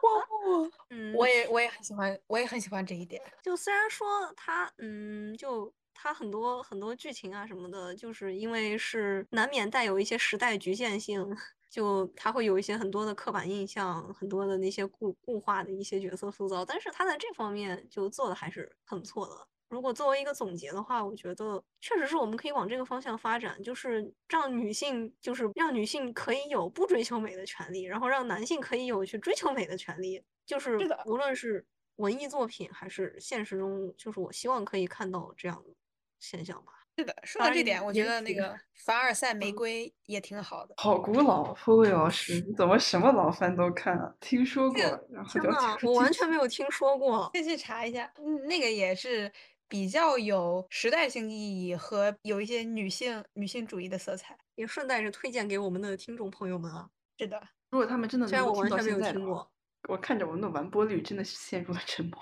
[0.00, 3.22] 荒木，嗯，我也我也很喜欢，我也很喜欢这一点。
[3.44, 5.72] 就虽然说他，嗯，就。
[6.01, 11.28] 它很多很多剧情啊什么的，就是因为是难免带有一些时代局限性，
[11.68, 16.64] 就它会有一些很多的刻板印象，很多的那些固固化的一些角色塑造。
[16.64, 19.49] 但是它在这方面就做的还是很不错的。
[19.68, 30.22] 如果作为一个总结的话，我觉得确实是我们可以往这个方向发展，就是让女性，就是让女性可以有不追求美的权利，然后让男性可以有去追求美的权利。
[30.46, 35.74] 就是无论是文艺作品还是现实中，就是我希望可以看到这样的。
[36.18, 37.14] 现象吧，是的。
[37.22, 40.74] 说到这点，我觉得那个凡尔赛玫瑰也挺好的。
[40.78, 44.14] 好古老，付卫老师，你怎么什么老番都看啊？
[44.20, 48.12] 听说过，然后就我完全没有听说过，先去查一下。
[48.18, 49.32] 嗯，那个也是
[49.68, 56.88] 比较有时代性意义和有一些女性女性主义的色彩，也顺带着推荐给我们的听众朋友们啊。
[57.18, 57.40] 是的，
[57.70, 59.50] 如果他们真的虽然我完全没有听过，
[59.88, 62.20] 我看着我们的完播率真的是陷入了沉默。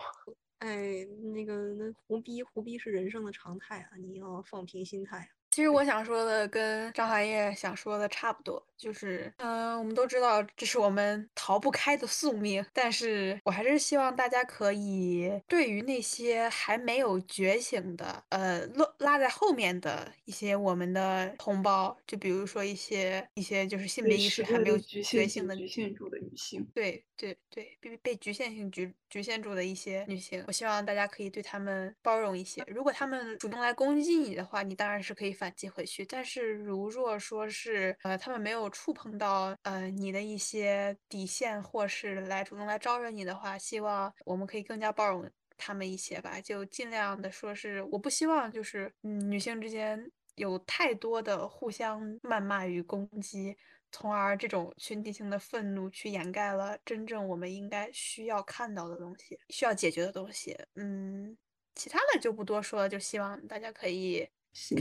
[0.59, 3.91] 哎，那个那胡逼胡逼是人生的常态啊！
[3.99, 5.29] 你要放平心态。
[5.53, 32.63] 其实我想说的跟张含叶想说的差不多，就是，嗯，我们都知道这是我们逃不开的宿命，但是我还是希望大家可以对于那些还没有觉醒的，呃，落拉在后面的一些我们的同胞，就比如说一些一些就是性别意识还没有觉醒的局限住的女性，对对对，被被局限性局局限住的一些女性，我希望大家可以对他们包容一些。
[32.69, 35.53] 如果他们主动来攻击你的话，你当然是可以反。
[35.57, 53.57] 击回去，但是如若说是呃他们没有触碰到呃你的一些底线，或是来主动来招惹你的话，希望我们可以更加包容他们一些吧，就尽量的说是我不希望就是嗯女性之间有太多的互相谩骂与攻击，
[53.93, 60.57] 从而这种群体性的愤怒去掩盖了真正我们应该需要看到的东西，需要解决的东西。
[60.75, 61.37] 嗯，
[61.75, 64.29] 其他的就不多说了，就希望大家可以。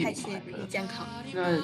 [0.02, 1.06] 开心，健康。
[1.34, 1.60] 那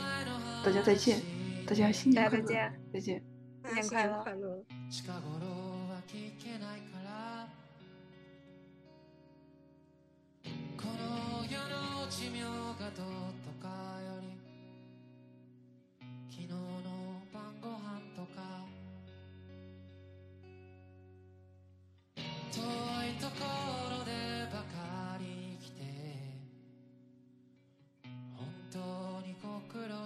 [0.66, 1.22] 大家再见，
[1.66, 2.44] 大家新年快乐！
[2.46, 3.24] 再见，再见，
[3.64, 4.66] 新年快乐！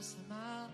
[0.01, 0.69] 様。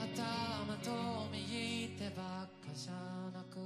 [0.00, 0.90] 頭と
[1.32, 2.92] 右手ばっかじゃ
[3.32, 3.56] なく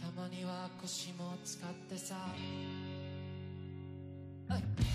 [0.00, 2.14] たまには腰も使ってさ、
[4.48, 4.89] はい。